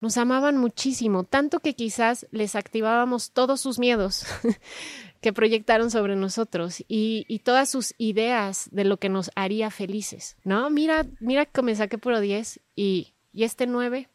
nos 0.00 0.16
amaban 0.16 0.56
muchísimo, 0.56 1.24
tanto 1.24 1.60
que 1.60 1.74
quizás 1.74 2.26
les 2.30 2.54
activábamos 2.54 3.32
todos 3.32 3.60
sus 3.60 3.78
miedos 3.78 4.24
que 5.20 5.32
proyectaron 5.32 5.90
sobre 5.90 6.16
nosotros 6.16 6.82
y, 6.88 7.40
todas 7.44 7.68
sus 7.68 7.94
ideas 7.98 8.68
de 8.72 8.84
lo 8.84 8.96
que 8.96 9.10
nos 9.10 9.30
haría 9.34 9.70
felices, 9.70 10.36
¿no? 10.44 10.70
Mira, 10.70 11.06
mira 11.20 11.44
que 11.44 11.62
me 11.62 11.74
saqué 11.74 11.98
puro 11.98 12.20
10 12.20 12.60
y, 12.74 13.12
y 13.32 13.44
este 13.44 13.66
9, 13.66 14.08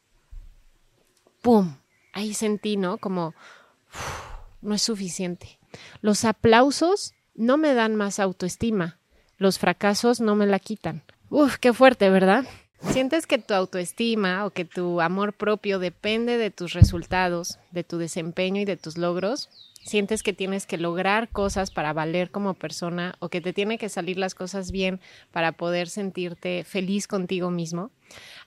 ¡pum! 1.42 1.76
Ahí 2.14 2.34
sentí, 2.34 2.78
¿no? 2.78 2.98
Como, 2.98 3.36
no 4.62 4.74
es 4.74 4.82
suficiente. 4.82 5.60
Los 6.02 6.26
aplausos 6.26 7.14
no 7.36 7.58
me 7.58 7.74
dan 7.74 7.96
más 7.96 8.20
autoestima, 8.20 8.98
los 9.38 9.60
fracasos 9.60 10.22
no 10.22 10.36
me 10.36 10.48
la 10.48 10.60
quitan. 10.60 11.04
Uf, 11.30 11.58
qué 11.58 11.74
fuerte, 11.74 12.10
¿verdad? 12.10 12.46
¿Sientes 12.82 13.26
que 13.28 13.38
tu 13.38 13.54
autoestima 13.54 14.46
o 14.46 14.52
que 14.52 14.66
tu 14.66 15.02
amor 15.02 15.34
propio 15.34 15.80
depende 15.80 16.38
de 16.38 16.52
tus 16.52 16.74
resultados, 16.74 17.58
de 17.72 17.84
tu 17.84 17.98
desempeño 17.98 18.62
y 18.62 18.66
de 18.66 18.78
tus 18.78 18.98
logros? 18.98 19.50
¿Sientes 19.86 20.24
que 20.24 20.34
tienes 20.34 20.66
que 20.66 20.78
lograr 20.78 21.30
cosas 21.30 21.70
para 21.70 21.94
valer 21.94 22.32
como 22.32 22.56
persona 22.56 23.16
o 23.20 23.30
que 23.30 23.40
te 23.40 23.54
tiene 23.54 23.78
que 23.78 23.88
salir 23.88 24.18
las 24.18 24.34
cosas 24.34 24.72
bien 24.72 25.00
para 25.32 25.52
poder 25.52 25.90
sentirte 25.90 26.64
feliz 26.64 27.08
contigo 27.08 27.52
mismo? 27.52 27.92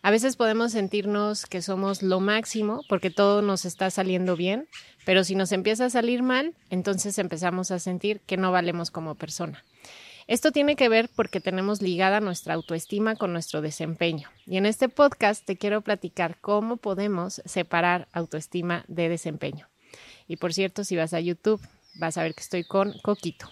A 0.03 0.11
veces 0.11 0.35
podemos 0.35 0.73
sentirnos 0.73 1.47
que 1.47 1.63
somos 1.63 2.03
lo 2.03 2.19
máximo 2.19 2.83
porque 2.89 3.11
todo 3.11 3.41
nos 3.41 3.65
está 3.65 3.89
saliendo 3.91 4.35
bien, 4.35 4.67
pero 5.05 5.23
si 5.23 5.37
nos 5.37 5.53
empieza 5.53 5.85
a 5.85 5.91
salir 5.91 6.25
mal, 6.25 6.55
entonces 6.71 7.19
empezamos 7.19 7.71
a 7.71 7.79
sentir 7.79 8.21
que 8.27 8.37
no 8.37 8.51
valemos 8.51 8.91
como 8.91 9.15
persona. 9.15 9.65
Esto 10.29 10.53
tiene 10.53 10.77
que 10.77 10.91
ver 10.91 11.09
porque 11.17 11.41
tenemos 11.41 11.81
ligada 11.81 12.21
nuestra 12.21 12.53
autoestima 12.53 13.17
con 13.17 13.33
nuestro 13.33 13.63
desempeño. 13.63 14.29
Y 14.45 14.59
en 14.59 14.67
este 14.67 14.91
podcast 14.91 15.43
te 15.47 15.57
quiero 15.57 15.81
platicar 15.81 16.37
cómo 16.43 16.77
podemos 16.77 17.41
separar 17.47 18.09
autoestima 18.13 18.85
de 18.89 19.09
desempeño. 19.09 19.67
Y 20.27 20.37
por 20.37 20.53
cierto, 20.53 20.85
si 20.85 20.97
vas 20.97 21.15
a 21.15 21.21
YouTube, 21.21 21.67
vas 21.95 22.19
a 22.19 22.25
ver 22.25 22.35
que 22.35 22.43
estoy 22.43 22.65
con 22.65 22.93
Coquito. 23.01 23.49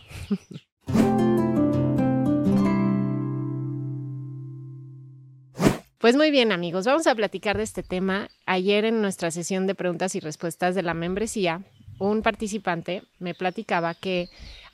Pues 5.99 6.15
muy 6.15 6.31
bien 6.31 6.53
amigos, 6.53 6.85
vamos 6.85 7.07
a 7.07 7.15
platicar 7.15 7.57
de 7.57 7.63
este 7.65 7.83
tema. 7.83 8.29
Ayer 8.45 8.85
en 8.85 9.01
nuestra 9.01 9.31
sesión 9.31 9.67
de 9.67 9.75
preguntas 9.75 10.15
y 10.15 10.21
respuestas 10.21 10.75
de 10.75 10.83
la 10.83 10.93
membresía, 10.93 11.63
un 11.99 12.23
participante 12.23 13.03
me 13.19 13.35
platicaba 13.35 13.95
que 13.95 14.29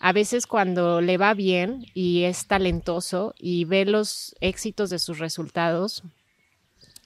a 0.05 0.13
veces 0.13 0.49
cuando 0.49 1.01
le 1.01 1.17
va 1.17 1.33
bien 1.33 1.87
y 1.95 2.25
es 2.25 2.49
talentoso 2.49 3.35
y 3.39 3.67
ve 3.67 3.85
los 3.85 4.35
éxitos 4.41 4.91
de 4.91 4.99
sus 4.99 5.21
resultados, 5.21 6.03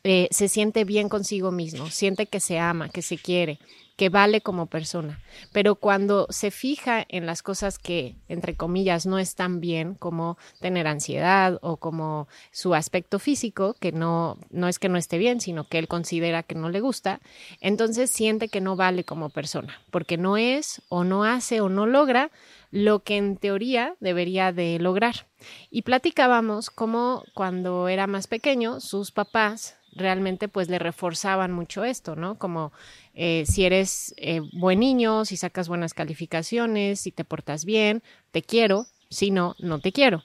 eh, 0.02 0.28
se 0.30 0.48
siente 0.48 0.84
bien 0.84 1.10
consigo 1.10 1.52
mismo, 1.52 1.90
siente 1.90 2.26
que 2.26 2.40
se 2.40 2.58
ama, 2.58 2.88
que 2.88 3.02
se 3.02 3.18
quiere, 3.18 3.58
que 3.96 4.08
vale 4.08 4.40
como 4.40 4.64
persona. 4.64 5.20
Pero 5.52 5.74
cuando 5.74 6.26
se 6.30 6.50
fija 6.50 7.04
en 7.10 7.26
las 7.26 7.42
cosas 7.42 7.78
que, 7.78 8.16
entre 8.28 8.54
comillas, 8.54 9.04
no 9.04 9.18
están 9.18 9.60
bien, 9.60 9.94
como 9.94 10.38
tener 10.60 10.86
ansiedad 10.86 11.58
o 11.60 11.76
como 11.76 12.28
su 12.50 12.74
aspecto 12.74 13.18
físico, 13.18 13.76
que 13.78 13.92
no, 13.92 14.38
no 14.48 14.68
es 14.68 14.78
que 14.78 14.88
no 14.88 14.96
esté 14.96 15.18
bien, 15.18 15.42
sino 15.42 15.68
que 15.68 15.78
él 15.78 15.86
considera 15.86 16.42
que 16.42 16.54
no 16.54 16.70
le 16.70 16.80
gusta, 16.80 17.20
entonces 17.60 18.10
siente 18.10 18.48
que 18.48 18.62
no 18.62 18.74
vale 18.74 19.04
como 19.04 19.28
persona, 19.28 19.82
porque 19.90 20.16
no 20.16 20.38
es 20.38 20.80
o 20.88 21.04
no 21.04 21.24
hace 21.24 21.60
o 21.60 21.68
no 21.68 21.84
logra 21.84 22.30
lo 22.76 23.02
que 23.02 23.16
en 23.16 23.38
teoría 23.38 23.96
debería 24.00 24.52
de 24.52 24.78
lograr. 24.78 25.26
Y 25.70 25.80
platicábamos 25.80 26.68
cómo 26.68 27.24
cuando 27.32 27.88
era 27.88 28.06
más 28.06 28.26
pequeño, 28.26 28.80
sus 28.80 29.12
papás 29.12 29.78
realmente 29.92 30.46
pues 30.48 30.68
le 30.68 30.78
reforzaban 30.78 31.52
mucho 31.52 31.84
esto, 31.84 32.16
¿no? 32.16 32.36
Como 32.36 32.72
eh, 33.14 33.44
si 33.46 33.64
eres 33.64 34.14
eh, 34.18 34.42
buen 34.52 34.80
niño, 34.80 35.24
si 35.24 35.38
sacas 35.38 35.68
buenas 35.68 35.94
calificaciones, 35.94 37.00
si 37.00 37.12
te 37.12 37.24
portas 37.24 37.64
bien, 37.64 38.02
te 38.30 38.42
quiero, 38.42 38.84
si 39.08 39.30
no, 39.30 39.56
no 39.58 39.78
te 39.78 39.90
quiero. 39.90 40.22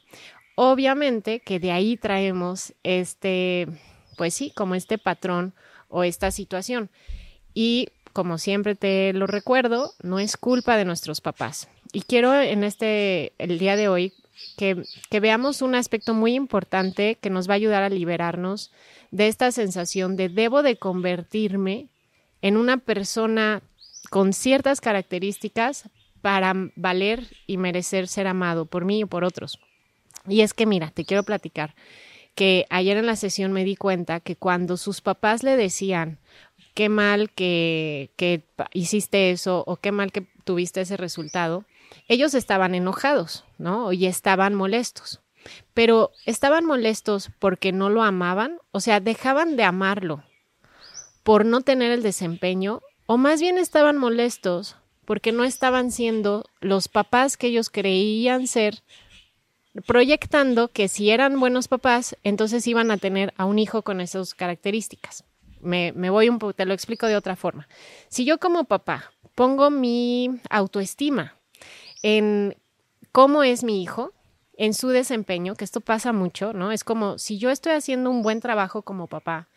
Obviamente 0.56 1.40
que 1.40 1.58
de 1.62 1.72
ahí 1.72 1.96
traemos 1.96 2.74
este, 2.84 3.68
pues 4.18 4.34
sí, 4.34 4.52
como 4.54 4.76
este 4.76 4.98
patrón 4.98 5.54
o 5.88 6.04
esta 6.04 6.32
situación. 6.32 6.90
Y 7.54 7.88
como 8.12 8.38
siempre 8.38 8.76
te 8.76 9.14
lo 9.14 9.26
recuerdo, 9.26 9.94
no 10.04 10.20
es 10.20 10.36
culpa 10.36 10.76
de 10.76 10.84
nuestros 10.84 11.22
papás. 11.22 11.70
Y 11.94 12.02
quiero 12.02 12.34
en 12.40 12.64
este, 12.64 13.34
el 13.38 13.60
día 13.60 13.76
de 13.76 13.88
hoy, 13.88 14.14
que, 14.58 14.84
que 15.10 15.20
veamos 15.20 15.62
un 15.62 15.76
aspecto 15.76 16.14
muy 16.14 16.34
importante 16.36 17.16
que 17.16 17.30
nos 17.30 17.50
va 17.50 17.54
a 17.54 17.56
ayudar 17.56 17.84
a 17.84 17.90
liberarnos 17.90 18.72
de 19.12 19.28
esta 19.28 19.52
sensación 19.52 20.16
de 20.16 20.30
debo 20.30 20.64
de 20.64 20.78
convertirme 20.78 21.90
en 22.42 22.58
una 22.58 22.78
persona 22.78 23.62
con 24.10 24.34
ciertas 24.34 24.82
características 24.82 25.90
para 26.22 26.54
valer 26.76 27.28
y 27.46 27.58
merecer 27.58 28.08
ser 28.08 28.28
amado 28.28 28.66
por 28.66 28.86
mí 28.86 29.02
y 29.02 29.06
por 29.06 29.24
otros. 29.24 29.60
Y 30.28 30.42
es 30.42 30.54
que 30.54 30.66
mira, 30.66 30.92
te 30.92 31.06
quiero 31.06 31.24
platicar 31.24 31.76
que 32.36 32.66
ayer 32.70 32.98
en 32.98 33.06
la 33.06 33.16
sesión 33.16 33.52
me 33.52 33.66
di 33.66 33.76
cuenta 33.76 34.20
que 34.20 34.36
cuando 34.36 34.78
sus 34.78 35.02
papás 35.02 35.44
le 35.44 35.58
decían, 35.58 36.20
qué 36.74 36.90
mal 36.90 37.32
que, 37.32 38.12
que 38.16 38.44
hiciste 38.74 39.32
eso 39.32 39.64
o 39.68 39.76
qué 39.78 39.92
mal 39.92 40.12
que 40.12 40.26
tuviste 40.44 40.82
ese 40.82 40.98
resultado, 40.98 41.66
ellos 42.08 42.34
estaban 42.34 42.76
enojados, 42.76 43.46
¿no? 43.58 43.94
Y 43.94 44.06
estaban 44.06 44.56
molestos 44.56 45.22
pero 45.74 46.12
estaban 46.26 46.66
molestos 46.66 47.30
porque 47.40 47.72
no 47.72 47.90
lo 47.90 48.04
amaban, 48.04 48.60
o 48.72 48.80
sea, 48.80 49.00
dejaban 49.00 49.56
de 49.56 49.64
amarlo 49.64 50.24
por 51.24 51.46
no 51.46 51.62
tener 51.62 51.92
el 51.92 52.04
desempeño, 52.04 52.82
o 53.06 53.18
más 53.18 53.42
bien 53.42 53.58
estaban 53.58 53.98
molestos 53.98 54.78
porque 55.06 55.32
no 55.32 55.44
estaban 55.44 55.92
siendo 55.92 56.46
los 56.62 56.88
papás 56.88 57.38
que 57.38 57.48
ellos 57.48 57.70
creían 57.70 58.48
ser, 58.48 58.84
proyectando 59.86 60.68
que 60.70 60.88
si 60.88 61.12
eran 61.12 61.40
buenos 61.40 61.68
papás, 61.68 62.18
entonces 62.24 62.68
iban 62.68 62.92
a 62.92 62.98
tener 62.98 63.34
a 63.38 63.46
un 63.46 63.60
hijo 63.60 63.82
con 63.82 64.02
esas 64.02 64.34
características. 64.34 65.24
Me, 65.60 65.92
me 65.94 66.10
voy 66.10 66.28
un 66.28 66.40
poco, 66.40 66.54
te 66.54 66.66
lo 66.66 66.74
explico 66.74 67.06
de 67.06 67.16
otra 67.16 67.36
forma. 67.36 67.68
Si 68.10 68.26
yo 68.26 68.40
como 68.40 68.64
papá 68.64 69.12
pongo 69.36 69.70
mi 69.70 70.40
autoestima 70.50 71.36
en 72.04 72.56
cómo 73.12 73.44
es 73.44 73.64
mi 73.64 73.82
hijo, 73.82 74.14
en 74.58 74.74
su 74.74 74.90
desempeño, 74.90 75.56
que 75.56 75.64
esto 75.64 75.82
pasa 75.82 76.14
mucho, 76.14 76.54
¿no? 76.54 76.72
Es 76.72 76.84
como 76.84 77.18
si 77.18 77.38
yo 77.38 77.50
estoy 77.50 77.74
haciendo 77.74 78.10
un 78.10 78.22
buen 78.22 78.42
trabajo 78.42 78.84
como 78.84 79.08
papá 79.08 79.48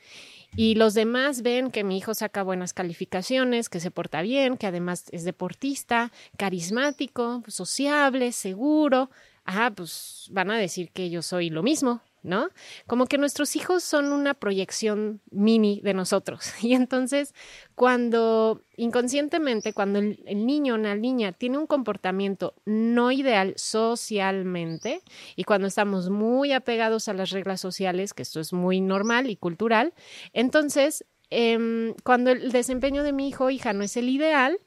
y 0.57 0.77
los 0.77 0.95
demás 0.95 1.43
ven 1.43 1.71
que 1.71 1.85
mi 1.85 1.99
hijo 1.99 2.15
saca 2.15 2.43
buenas 2.43 2.73
calificaciones, 2.73 3.69
que 3.69 3.81
se 3.81 3.91
porta 3.91 4.23
bien, 4.23 4.57
que 4.57 4.67
además 4.67 5.05
es 5.11 5.25
deportista, 5.25 6.13
carismático, 6.37 7.43
sociable, 7.49 8.31
seguro, 8.33 9.11
ah, 9.45 9.73
pues 9.75 10.29
van 10.31 10.51
a 10.51 10.59
decir 10.59 10.91
que 10.91 11.11
yo 11.11 11.23
soy 11.23 11.51
lo 11.51 11.63
mismo, 11.63 12.03
¿no? 12.25 12.49
Como 12.87 13.07
que 13.07 13.19
nuestros 13.19 13.55
hijos 13.55 13.85
son 13.85 14.13
una 14.13 14.35
proyección 14.35 15.21
mini 15.31 15.81
de 15.85 15.95
nosotros. 15.95 16.53
Y 16.65 16.73
entonces, 16.73 17.35
cuando 17.75 18.63
inconscientemente, 18.77 19.75
cuando 19.75 19.99
el, 19.99 20.47
niño 20.47 20.75
o 20.75 20.79
la 20.79 20.97
niña 20.97 21.33
tiene 21.33 21.59
un 21.59 21.67
comportamiento 21.67 22.55
no 22.65 23.13
ideal 23.13 23.53
socialmente, 23.57 25.03
y 25.37 25.45
cuando 25.45 25.69
estamos 25.69 26.09
muy 26.09 26.53
apegados 26.53 27.09
a 27.09 27.13
las 27.13 27.31
reglas 27.31 27.61
sociales, 27.61 28.15
que 28.15 28.23
esto 28.23 28.41
es 28.41 28.53
muy 28.53 28.81
normal 28.81 29.29
y 29.29 29.37
cultural, 29.37 29.93
entonces, 30.33 31.05
em, 31.29 31.95
cuando 32.03 32.31
el 32.31 32.51
desempeño 32.51 33.03
de 33.03 33.13
mi 33.13 33.29
hijo 33.29 33.45
o 33.45 33.51
hija 33.51 33.75
no 33.75 33.85
es 33.85 33.97
el 33.99 34.09
ideal, 34.09 34.59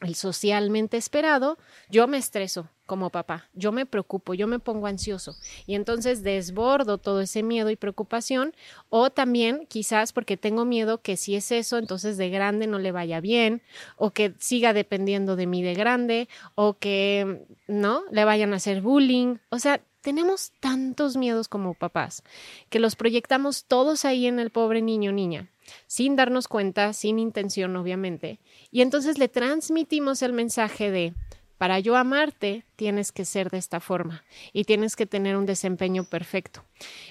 el 0.00 0.14
socialmente 0.14 0.96
esperado, 0.96 1.58
yo 1.90 2.08
me 2.08 2.18
estreso 2.18 2.68
como 2.86 3.10
papá, 3.10 3.48
yo 3.54 3.70
me 3.70 3.86
preocupo, 3.86 4.34
yo 4.34 4.48
me 4.48 4.58
pongo 4.58 4.88
ansioso. 4.88 5.36
Y 5.64 5.76
entonces 5.76 6.24
desbordo 6.24 6.98
todo 6.98 7.20
ese 7.20 7.44
miedo 7.44 7.70
y 7.70 7.76
preocupación 7.76 8.52
o 8.88 9.10
también 9.10 9.66
quizás 9.68 10.12
porque 10.12 10.36
tengo 10.36 10.64
miedo 10.64 11.00
que 11.00 11.16
si 11.16 11.36
es 11.36 11.52
eso, 11.52 11.78
entonces 11.78 12.16
de 12.16 12.30
grande 12.30 12.66
no 12.66 12.80
le 12.80 12.90
vaya 12.90 13.20
bien 13.20 13.62
o 13.96 14.10
que 14.10 14.34
siga 14.38 14.72
dependiendo 14.72 15.36
de 15.36 15.46
mí 15.46 15.62
de 15.62 15.74
grande 15.74 16.28
o 16.56 16.78
que 16.78 17.46
no 17.68 18.02
le 18.10 18.24
vayan 18.24 18.52
a 18.52 18.56
hacer 18.56 18.80
bullying, 18.80 19.36
o 19.50 19.60
sea, 19.60 19.80
tenemos 20.00 20.52
tantos 20.60 21.16
miedos 21.16 21.46
como 21.46 21.74
papás 21.74 22.24
que 22.70 22.80
los 22.80 22.96
proyectamos 22.96 23.66
todos 23.66 24.04
ahí 24.04 24.26
en 24.26 24.40
el 24.40 24.50
pobre 24.50 24.82
niño 24.82 25.12
niña 25.12 25.48
sin 25.86 26.16
darnos 26.16 26.48
cuenta, 26.48 26.92
sin 26.92 27.18
intención 27.18 27.76
obviamente, 27.76 28.40
y 28.70 28.82
entonces 28.82 29.18
le 29.18 29.28
transmitimos 29.28 30.22
el 30.22 30.32
mensaje 30.32 30.90
de, 30.90 31.14
para 31.60 31.78
yo 31.78 31.96
amarte, 31.96 32.64
tienes 32.76 33.12
que 33.12 33.26
ser 33.26 33.50
de 33.50 33.58
esta 33.58 33.80
forma 33.80 34.24
y 34.54 34.64
tienes 34.64 34.96
que 34.96 35.04
tener 35.04 35.36
un 35.36 35.44
desempeño 35.44 36.04
perfecto. 36.04 36.64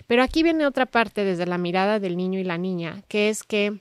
Pero 0.08 0.24
aquí 0.24 0.42
viene 0.42 0.66
otra 0.66 0.88
parte 0.88 1.24
desde 1.24 1.46
la 1.46 1.60
mirada 1.60 2.00
del 2.00 2.18
niño 2.18 2.40
y 2.40 2.44
la 2.44 2.58
niña, 2.58 3.04
que 3.08 3.30
es 3.30 3.44
que 3.44 3.80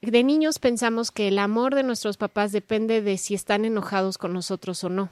de 0.00 0.24
niños 0.24 0.58
pensamos 0.58 1.12
que 1.12 1.28
el 1.28 1.38
amor 1.38 1.76
de 1.76 1.84
nuestros 1.84 2.16
papás 2.16 2.50
depende 2.50 3.02
de 3.02 3.16
si 3.18 3.34
están 3.34 3.64
enojados 3.64 4.18
con 4.18 4.32
nosotros 4.32 4.82
o 4.82 4.88
no. 4.88 5.10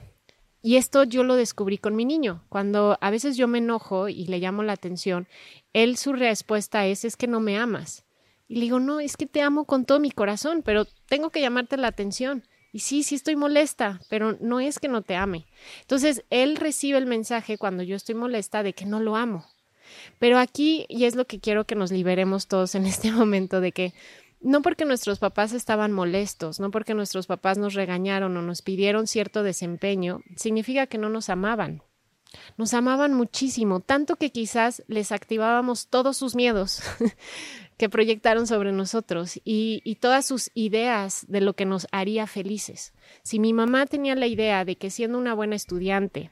Y 0.61 0.75
esto 0.75 1.05
yo 1.05 1.23
lo 1.23 1.35
descubrí 1.35 1.77
con 1.77 1.95
mi 1.95 2.03
niño. 2.03 2.43
Cuando 2.49 2.97
a 2.99 3.09
veces 3.09 3.37
yo 3.37 3.47
me 3.47 3.59
enojo 3.59 4.09
y 4.09 4.25
le 4.27 4.39
llamo 4.39 4.63
la 4.63 4.73
atención, 4.73 5.29
él 5.71 5.95
su 5.95 6.11
respuesta 6.11 6.85
es 6.87 7.05
es 7.05 7.15
que 7.15 7.27
no 7.27 7.39
me 7.39 7.57
amas 7.57 8.02
Y 8.47 8.55
le 8.55 8.61
digo, 8.61 8.79
no, 8.79 8.99
es 8.99 9.17
que 9.17 9.25
te 9.25 9.41
amo 9.41 9.65
con 9.65 9.85
todo 9.85 9.99
mi 9.99 10.11
corazón, 10.11 10.61
pero 10.63 10.85
tengo 11.07 11.29
que 11.29 11.41
llamarte 11.41 11.77
la 11.77 11.87
atención. 11.87 12.43
Y 12.71 12.79
sí, 12.79 13.03
sí 13.03 13.15
estoy 13.15 13.35
molesta, 13.35 14.01
pero 14.09 14.37
no 14.41 14.59
es 14.59 14.79
que 14.79 14.87
no 14.87 15.03
te 15.03 15.15
ame. 15.15 15.45
Entonces, 15.81 16.23
él 16.29 16.55
recibe 16.55 16.97
el 16.97 17.05
mensaje 17.05 17.57
cuando 17.57 17.83
yo 17.83 17.95
estoy 17.95 18.15
molesta 18.15 18.63
de 18.63 18.73
que 18.73 18.85
no 18.85 18.99
lo 18.99 19.15
amo. 19.15 19.45
Pero 20.19 20.39
aquí, 20.39 20.85
y 20.89 21.05
es 21.05 21.15
lo 21.15 21.25
que 21.25 21.39
quiero 21.39 21.65
que 21.65 21.75
nos 21.75 21.91
liberemos 21.91 22.47
todos 22.47 22.75
en 22.75 22.85
este 22.87 23.11
momento, 23.11 23.61
de 23.61 23.71
que 23.71 23.93
no 24.41 24.61
porque 24.61 24.85
nuestros 24.85 25.19
papás 25.19 25.53
estaban 25.53 25.93
molestos, 25.93 26.59
no 26.59 26.69
porque 26.69 26.93
nuestros 26.93 27.27
papás 27.27 27.57
nos 27.57 27.75
regañaron 27.75 28.35
o 28.35 28.41
nos 28.41 28.61
pidieron 28.61 29.07
cierto 29.07 29.41
desempeño, 29.41 30.21
significa 30.35 30.87
que 30.87 30.97
no 30.97 31.09
nos 31.09 31.29
amaban. 31.29 31.81
Nos 32.57 32.73
amaban 32.73 33.13
muchísimo, 33.13 33.79
tanto 33.79 34.15
que 34.15 34.31
quizás 34.31 34.83
les 34.87 35.11
activábamos 35.11 35.87
todos 35.87 36.17
sus 36.17 36.35
miedos 36.35 36.81
que 37.77 37.89
proyectaron 37.89 38.47
sobre 38.47 38.71
nosotros 38.71 39.39
y, 39.43 39.97
todas 39.99 40.25
sus 40.25 40.51
ideas 40.53 41.25
de 41.27 41.41
lo 41.41 41.53
que 41.53 41.65
nos 41.65 41.87
haría 41.91 42.27
felices. 42.27 42.93
Si 43.23 43.39
mi 43.39 43.53
mamá 43.53 43.85
tenía 43.85 44.15
la 44.15 44.27
idea 44.27 44.65
de 44.65 44.75
que 44.75 44.89
siendo 44.89 45.17
una 45.17 45.33
buena 45.33 45.55
estudiante 45.55 46.31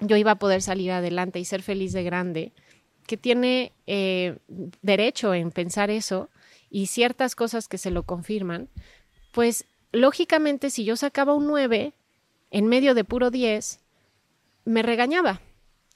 yo 0.00 0.16
iba 0.16 0.32
a 0.32 0.38
poder 0.38 0.62
salir 0.62 0.90
adelante 0.90 1.38
y 1.38 1.44
ser 1.44 1.62
feliz 1.62 1.92
de 1.92 2.02
grande, 2.02 2.52
que 3.06 3.16
tiene 3.16 3.72
eh, 3.86 4.38
derecho 4.82 5.34
en 5.34 5.50
pensar 5.50 5.90
eso 5.90 6.30
y 6.70 6.86
ciertas 6.86 7.36
cosas 7.36 7.68
que 7.68 7.78
se 7.78 7.90
lo 7.90 8.02
confirman, 8.02 8.68
pues 9.32 9.66
lógicamente 9.92 10.70
si 10.70 10.84
yo 10.84 10.96
sacaba 10.96 11.34
un 11.34 11.46
9 11.46 11.92
en 12.50 12.66
medio 12.66 12.94
de 12.94 13.04
puro 13.04 13.30
10, 13.30 13.80
me 14.64 14.82
regañaba, 14.82 15.40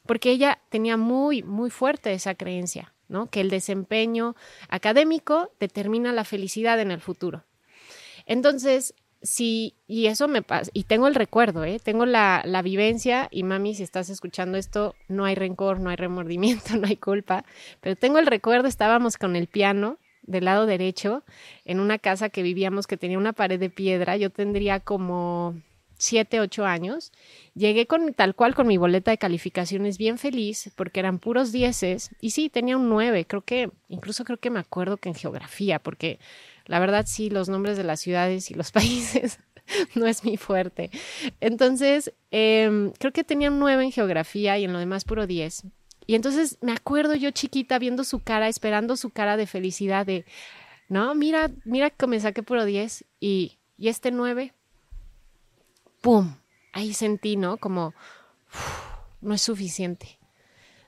porque 0.07 0.31
ella 0.31 0.61
tenía 0.69 0.97
muy, 0.97 1.43
muy 1.43 1.71
fuerte 1.71 2.13
esa 2.13 2.35
creencia, 2.35 2.93
¿no? 3.09 3.29
Que 3.29 3.41
el 3.41 3.51
desempeño 3.51 4.37
académico 4.69 5.51
determina 5.61 6.13
la 6.13 6.25
felicidad 6.25 6.81
en 6.81 6.91
el 6.91 7.01
futuro. 7.01 7.45
Entonces, 8.27 8.95
sí, 9.23 9.75
y 9.87 10.07
eso 10.07 10.29
me 10.29 10.43
pasa, 10.43 10.71
y 10.75 10.85
tengo 10.85 11.09
el 11.09 11.15
recuerdo, 11.15 11.65
¿eh? 11.65 11.81
Tengo 11.83 12.07
la, 12.07 12.43
la 12.45 12.63
vivencia, 12.63 13.29
y 13.31 13.43
mami, 13.43 13.75
si 13.75 13.83
estás 13.83 14.11
escuchando 14.11 14.59
esto, 14.59 14.95
no 15.09 15.25
hay 15.25 15.35
rencor, 15.35 15.81
no 15.81 15.91
hay 15.91 15.97
remordimiento, 15.97 16.77
no 16.77 16.87
hay 16.87 16.97
culpa, 16.97 17.45
pero 17.81 17.97
tengo 17.97 18.19
el 18.19 18.27
recuerdo, 18.27 18.69
estábamos 18.69 19.17
con 19.17 19.37
el 19.37 19.47
piano 19.47 19.99
del 20.23 20.45
lado 20.45 20.67
derecho, 20.67 21.25
en 21.65 21.81
una 21.81 21.99
casa 21.99 22.29
que 22.29 22.43
vivíamos 22.43 22.87
que 22.87 22.99
tenía 22.99 23.19
una 23.19 23.33
pared 23.33 23.59
de 23.59 23.71
piedra, 23.71 24.17
yo 24.17 24.31
tendría 24.31 24.79
como 24.79 25.57
siete, 25.99 26.41
ocho 26.41 26.65
años, 26.65 27.13
llegué 27.55 27.87
con 27.87 28.15
tal 28.15 28.35
cual 28.35 28.55
con 28.55 28.67
mi 28.67 28.77
boleta 28.77 29.11
de 29.11 29.19
calificaciones 29.19 29.99
bien 29.99 30.17
feliz 30.17 30.71
porque 30.77 31.01
eran 31.01 31.19
puros 31.19 31.53
dieces 31.53 32.11
y 32.21 32.31
sí, 32.31 32.49
tenía 32.49 32.77
un 32.77 32.89
nueve, 32.89 33.27
creo 33.27 33.43
que, 33.43 33.71
incluso 33.89 34.25
creo 34.25 34.39
que 34.39 34.51
me 34.51 34.61
acuerdo 34.61 34.97
que 34.97 35.11
en 35.11 35.15
geografía, 35.15 35.81
porque 35.81 36.19
la 36.67 36.79
verdad 36.79 37.05
sí, 37.07 37.29
los 37.29 37.49
nombres 37.49 37.77
de 37.77 37.85
las 37.85 38.01
ciudades 38.01 38.51
y 38.51 38.55
los 38.55 38.71
países 38.73 39.41
no 39.95 40.07
es 40.07 40.25
mi 40.25 40.37
fuerte. 40.37 40.91
Entonces, 41.41 42.15
eh, 42.31 42.93
creo 42.99 43.13
que 43.13 43.25
tenía 43.25 43.51
un 43.51 43.59
nueve 43.59 43.85
en 43.85 43.93
geografía 43.93 44.57
y 44.57 44.65
en 44.65 44.73
lo 44.73 44.79
demás 44.79 45.05
puro 45.05 45.27
diez. 45.27 45.65
Y 46.07 46.15
entonces 46.15 46.57
me 46.63 46.73
acuerdo 46.73 47.15
yo 47.17 47.31
chiquita 47.33 47.79
viendo 47.79 48.03
su 48.03 48.21
cara, 48.21 48.49
esperando 48.49 48.97
su 48.97 49.11
cara 49.11 49.37
de 49.37 49.47
felicidad 49.47 50.07
de, 50.07 50.25
no, 50.89 51.15
mira, 51.15 51.51
mira 51.65 51.91
que 51.91 52.07
me 52.07 52.19
saqué 52.19 52.43
puro 52.43 52.65
diez 52.65 53.05
y, 53.21 53.59
y 53.77 53.89
este 53.89 54.11
nueve 54.11 54.55
¡pum! 56.01 56.37
Ahí 56.73 56.95
sentí, 56.95 57.37
¿no? 57.37 57.57
Como, 57.57 57.95
no 59.21 59.35
es 59.35 59.43
suficiente. 59.43 60.19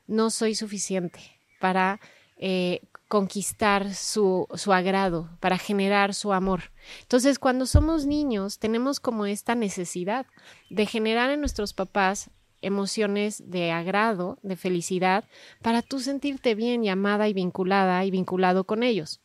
No 0.07 0.31
soy 0.31 0.55
suficiente 0.55 1.21
para 1.61 2.01
eh, 2.37 2.81
conquistar 3.09 3.95
su, 3.95 4.47
su 4.55 4.73
agrado, 4.73 5.29
para 5.41 5.59
generar 5.59 6.15
su 6.15 6.33
amor. 6.33 6.71
Entonces, 7.03 7.39
cuando 7.39 7.67
somos 7.67 8.07
niños, 8.07 8.59
tenemos 8.59 9.01
como 9.01 9.27
esta 9.27 9.55
necesidad 9.55 10.27
de 10.71 10.87
generar 10.87 11.31
en 11.31 11.41
nuestros 11.41 11.75
papás 11.75 12.31
emociones 12.63 13.51
de 13.51 13.73
agrado, 13.73 14.39
de 14.43 14.57
felicidad, 14.57 15.25
para 15.63 15.83
tú 15.83 16.01
sentirte 16.01 16.55
bien 16.55 16.85
y 16.85 16.89
amada 16.89 17.29
y 17.29 17.33
vinculada 17.33 18.05
y 18.05 18.11
vinculado 18.11 18.65
con 18.65 18.83
ellos. 18.83 19.21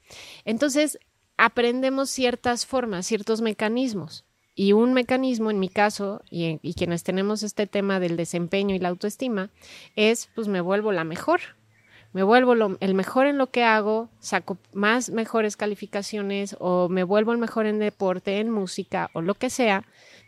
Entonces, 0.45 0.99
aprendemos 1.37 2.09
ciertas 2.09 2.65
formas, 2.65 3.05
ciertos 3.05 3.41
mecanismos. 3.41 4.24
Y 4.55 4.71
un 4.71 4.93
mecanismo, 4.93 5.51
en 5.51 5.59
mi 5.59 5.67
caso, 5.67 6.21
y, 6.29 6.57
quienes 6.75 7.03
tenemos 7.03 7.43
este 7.43 7.67
tema 7.67 7.99
del 7.99 8.15
desempeño 8.15 8.73
y 8.73 8.79
la 8.79 8.89
autoestima, 8.89 9.49
es 9.97 10.29
pues 10.33 10.47
me 10.47 10.61
vuelvo 10.61 10.93
la 10.93 11.03
mejor, 11.03 11.41
me 12.13 12.23
vuelvo 12.23 12.53
el 12.79 12.93
mejor 12.93 13.27
en 13.27 13.37
lo 13.37 13.47
que 13.47 13.65
hago, 13.65 14.09
saco 14.19 14.57
más 14.73 15.09
mejores 15.09 15.57
calificaciones 15.57 16.55
o 16.59 16.87
me 16.87 17.03
vuelvo 17.03 17.33
el 17.33 17.37
mejor 17.37 17.65
en 17.65 17.79
deporte, 17.79 18.39
en 18.39 18.49
música 18.49 19.09
o 19.13 19.21
lo 19.21 19.35
que 19.35 19.49
sea, 19.49 19.83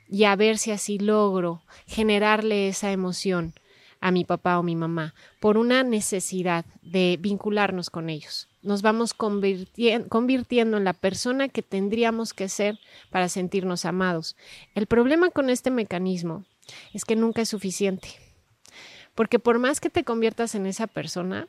y 0.09 0.25
a 0.25 0.35
ver 0.35 0.57
si 0.57 0.71
así 0.71 1.00
logro 1.00 1.62
generarle 1.85 2.68
esa 2.68 2.91
emoción 2.91 3.53
a 4.01 4.11
mi 4.11 4.25
papá 4.25 4.59
o 4.59 4.63
mi 4.63 4.75
mamá 4.75 5.13
por 5.39 5.57
una 5.57 5.83
necesidad 5.83 6.65
de 6.81 7.17
vincularnos 7.19 7.89
con 7.89 8.09
ellos 8.09 8.47
nos 8.67 8.81
vamos 8.81 9.13
convirtiendo 9.13 10.77
en 10.77 10.83
la 10.83 10.94
persona 10.94 11.47
que 11.47 11.63
tendríamos 11.63 12.33
que 12.33 12.49
ser 12.49 12.77
para 13.09 13.29
sentirnos 13.29 13.85
amados. 13.85 14.35
El 14.75 14.88
problema 14.88 15.29
con 15.29 15.49
este 15.49 15.71
mecanismo 15.71 16.45
es 16.94 17.05
que 17.05 17.15
nunca 17.15 17.41
es 17.41 17.49
suficiente, 17.49 18.09
porque 19.15 19.39
por 19.39 19.57
más 19.57 19.79
que 19.79 19.89
te 19.89 20.03
conviertas 20.03 20.53
en 20.53 20.65
esa 20.65 20.85
persona, 20.85 21.47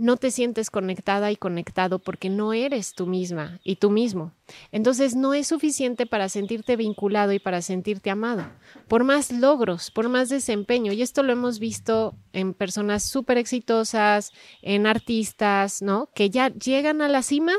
no 0.00 0.16
te 0.16 0.30
sientes 0.30 0.70
conectada 0.70 1.30
y 1.30 1.36
conectado 1.36 1.98
porque 1.98 2.30
no 2.30 2.52
eres 2.52 2.94
tú 2.94 3.06
misma 3.06 3.60
y 3.62 3.76
tú 3.76 3.90
mismo. 3.90 4.32
Entonces 4.72 5.14
no 5.14 5.34
es 5.34 5.46
suficiente 5.46 6.06
para 6.06 6.28
sentirte 6.28 6.76
vinculado 6.76 7.32
y 7.32 7.38
para 7.38 7.62
sentirte 7.62 8.10
amado. 8.10 8.46
Por 8.88 9.04
más 9.04 9.30
logros, 9.30 9.90
por 9.90 10.08
más 10.08 10.28
desempeño, 10.28 10.92
y 10.92 11.02
esto 11.02 11.22
lo 11.22 11.32
hemos 11.32 11.58
visto 11.58 12.16
en 12.32 12.54
personas 12.54 13.04
súper 13.04 13.38
exitosas, 13.38 14.32
en 14.62 14.86
artistas, 14.86 15.82
¿no? 15.82 16.08
Que 16.14 16.30
ya 16.30 16.48
llegan 16.48 17.02
a 17.02 17.08
la 17.08 17.22
cima 17.22 17.52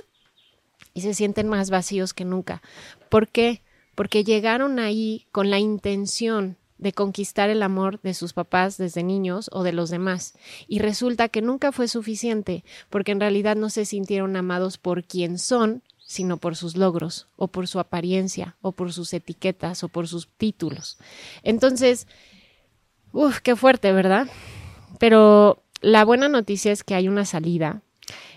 y 0.94 1.02
se 1.02 1.14
sienten 1.14 1.48
más 1.48 1.70
vacíos 1.70 2.14
que 2.14 2.26
nunca. 2.26 2.62
¿Por 3.10 3.28
qué? 3.28 3.62
Porque 3.96 4.24
llegaron 4.24 4.80
ahí 4.80 5.28
con 5.32 5.50
la 5.50 5.60
intención 5.60 6.58
de 6.82 6.92
conquistar 6.92 7.50
el 7.50 7.64
amor 7.64 8.02
de 8.02 8.14
sus 8.14 8.34
papás 8.34 8.78
desde 8.78 9.04
niños 9.04 9.50
o 9.54 9.64
de 9.64 9.72
los 9.72 9.90
demás. 9.90 10.34
Y 10.68 10.80
resulta 10.80 11.30
que 11.30 11.42
nunca 11.42 11.72
fue 11.72 11.88
suficiente, 11.88 12.66
porque 12.90 13.14
en 13.14 13.20
realidad 13.20 13.56
no 13.56 13.70
se 13.70 13.86
sintieron 13.86 14.36
amados 14.36 14.78
por 14.78 15.04
quien 15.04 15.38
son, 15.38 15.84
sino 16.00 16.38
por 16.38 16.56
sus 16.56 16.76
logros, 16.76 17.28
o 17.38 17.48
por 17.48 17.68
su 17.68 17.80
apariencia, 17.80 18.58
o 18.62 18.72
por 18.72 18.92
sus 18.92 19.14
etiquetas, 19.14 19.84
o 19.84 19.90
por 19.90 20.08
sus 20.08 20.28
títulos. 20.28 20.98
Entonces, 21.44 22.08
uff, 23.14 23.40
qué 23.40 23.56
fuerte, 23.56 23.94
¿verdad? 23.94 24.28
Pero 25.00 25.62
la 25.82 26.04
buena 26.04 26.30
noticia 26.30 26.72
es 26.72 26.84
que 26.84 26.96
hay 26.96 27.08
una 27.08 27.26
salida. 27.26 27.84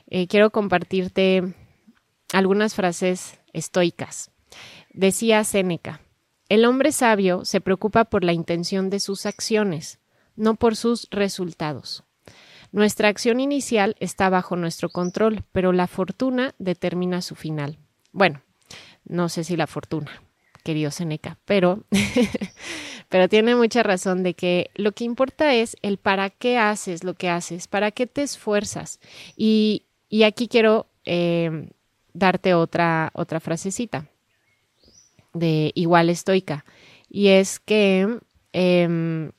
Eh, 0.08 0.26
quiero 0.26 0.50
compartirte 0.50 1.54
algunas 2.34 2.74
frases 2.74 3.38
estoicas. 3.54 4.30
Decía 4.92 5.42
Séneca, 5.44 6.02
el 6.48 6.66
hombre 6.66 6.92
sabio 6.92 7.44
se 7.44 7.60
preocupa 7.60 8.04
por 8.04 8.22
la 8.22 8.32
intención 8.32 8.90
de 8.90 9.00
sus 9.00 9.24
acciones, 9.24 9.98
no 10.36 10.56
por 10.56 10.76
sus 10.76 11.08
resultados. 11.10 12.04
Nuestra 12.70 13.08
acción 13.08 13.40
inicial 13.40 13.96
está 14.00 14.28
bajo 14.28 14.56
nuestro 14.56 14.90
control, 14.90 15.44
pero 15.52 15.72
la 15.72 15.86
fortuna 15.86 16.54
determina 16.58 17.22
su 17.22 17.34
final. 17.34 17.78
Bueno, 18.12 18.42
no 19.04 19.28
sé 19.28 19.44
si 19.44 19.56
la 19.56 19.66
fortuna, 19.66 20.22
querido 20.64 20.90
Seneca, 20.90 21.38
pero, 21.44 21.84
pero 23.08 23.28
tiene 23.28 23.54
mucha 23.54 23.82
razón 23.82 24.22
de 24.22 24.34
que 24.34 24.70
lo 24.74 24.92
que 24.92 25.04
importa 25.04 25.54
es 25.54 25.76
el 25.82 25.98
para 25.98 26.30
qué 26.30 26.58
haces 26.58 27.04
lo 27.04 27.14
que 27.14 27.30
haces, 27.30 27.68
para 27.68 27.90
qué 27.90 28.06
te 28.06 28.22
esfuerzas. 28.22 29.00
Y, 29.36 29.86
aquí 30.24 30.48
quiero 30.48 30.86
eh, 31.04 31.70
darte 32.12 32.54
otra, 32.54 33.10
otra 33.14 33.40
frasecita 33.40 34.08
de 35.34 35.72
igual 35.74 36.08
estoica. 36.08 36.64
Y 37.10 37.28
es 37.28 37.60
que 37.60 38.18
em, 38.52 39.32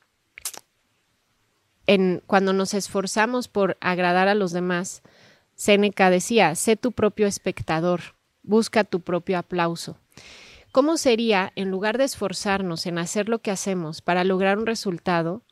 en, 1.86 2.22
cuando 2.26 2.52
nos 2.52 2.74
esforzamos 2.74 3.48
por 3.48 3.76
agradar 3.80 4.28
a 4.28 4.34
los 4.34 4.52
demás, 4.52 5.02
Séneca 5.54 6.10
decía, 6.10 6.54
sé 6.54 6.76
tu 6.76 6.92
propio 6.92 7.26
espectador, 7.26 8.14
busca 8.42 8.84
tu 8.84 9.00
propio 9.00 9.38
aplauso. 9.38 9.98
¿Cómo 10.72 10.98
sería, 10.98 11.52
en 11.56 11.70
lugar 11.70 11.96
de 11.96 12.04
esforzarnos 12.04 12.86
en 12.86 12.98
hacer 12.98 13.28
lo 13.28 13.38
que 13.38 13.50
hacemos 13.50 14.02
para 14.02 14.24
lograr 14.24 14.58
un 14.58 14.66
resultado, 14.66 15.42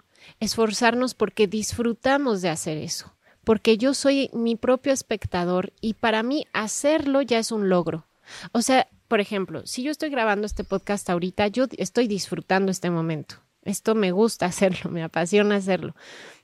esforzarnos 0.40 1.14
porque 1.14 1.46
disfrutamos 1.46 2.42
de 2.42 2.50
hacer 2.50 2.76
eso? 2.76 3.14
Porque 3.42 3.78
yo 3.78 3.94
soy 3.94 4.30
mi 4.34 4.56
propio 4.56 4.92
espectador 4.92 5.72
y 5.80 5.94
para 5.94 6.22
mí 6.22 6.46
hacerlo 6.52 7.22
ya 7.22 7.38
es 7.38 7.52
un 7.52 7.70
logro. 7.70 8.06
O 8.52 8.60
sea, 8.60 8.86
por 9.08 9.20
ejemplo, 9.20 9.66
si 9.66 9.82
yo 9.82 9.90
estoy 9.90 10.10
grabando 10.10 10.46
este 10.46 10.64
podcast 10.64 11.08
ahorita, 11.10 11.48
yo 11.48 11.66
estoy 11.76 12.08
disfrutando 12.08 12.70
este 12.70 12.90
momento. 12.90 13.36
Esto 13.62 13.94
me 13.94 14.12
gusta 14.12 14.46
hacerlo, 14.46 14.90
me 14.90 15.02
apasiona 15.02 15.56
hacerlo. 15.56 15.94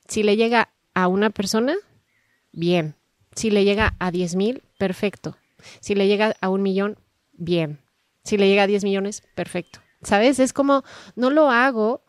Si 0.09 0.23
le 0.23 0.37
llega 0.37 0.71
a 0.95 1.09
una 1.09 1.31
persona, 1.31 1.75
bien. 2.53 2.97
Si 3.35 3.51
le 3.51 3.65
llega 3.65 3.95
a 3.99 4.11
10 4.11 4.35
mil, 4.35 4.63
perfecto. 4.79 5.37
Si 5.81 5.95
le 5.95 6.09
llega 6.09 6.35
a 6.41 6.49
un 6.49 6.63
millón, 6.63 6.99
bien. 7.33 7.81
Si 8.25 8.37
le 8.37 8.49
llega 8.49 8.65
a 8.65 8.67
10 8.67 8.85
millones, 8.85 9.23
perfecto. 9.35 9.81
¿Sabes? 10.03 10.39
Es 10.39 10.53
como, 10.53 10.83
no 11.15 11.31
lo 11.31 11.51
hago 11.51 12.03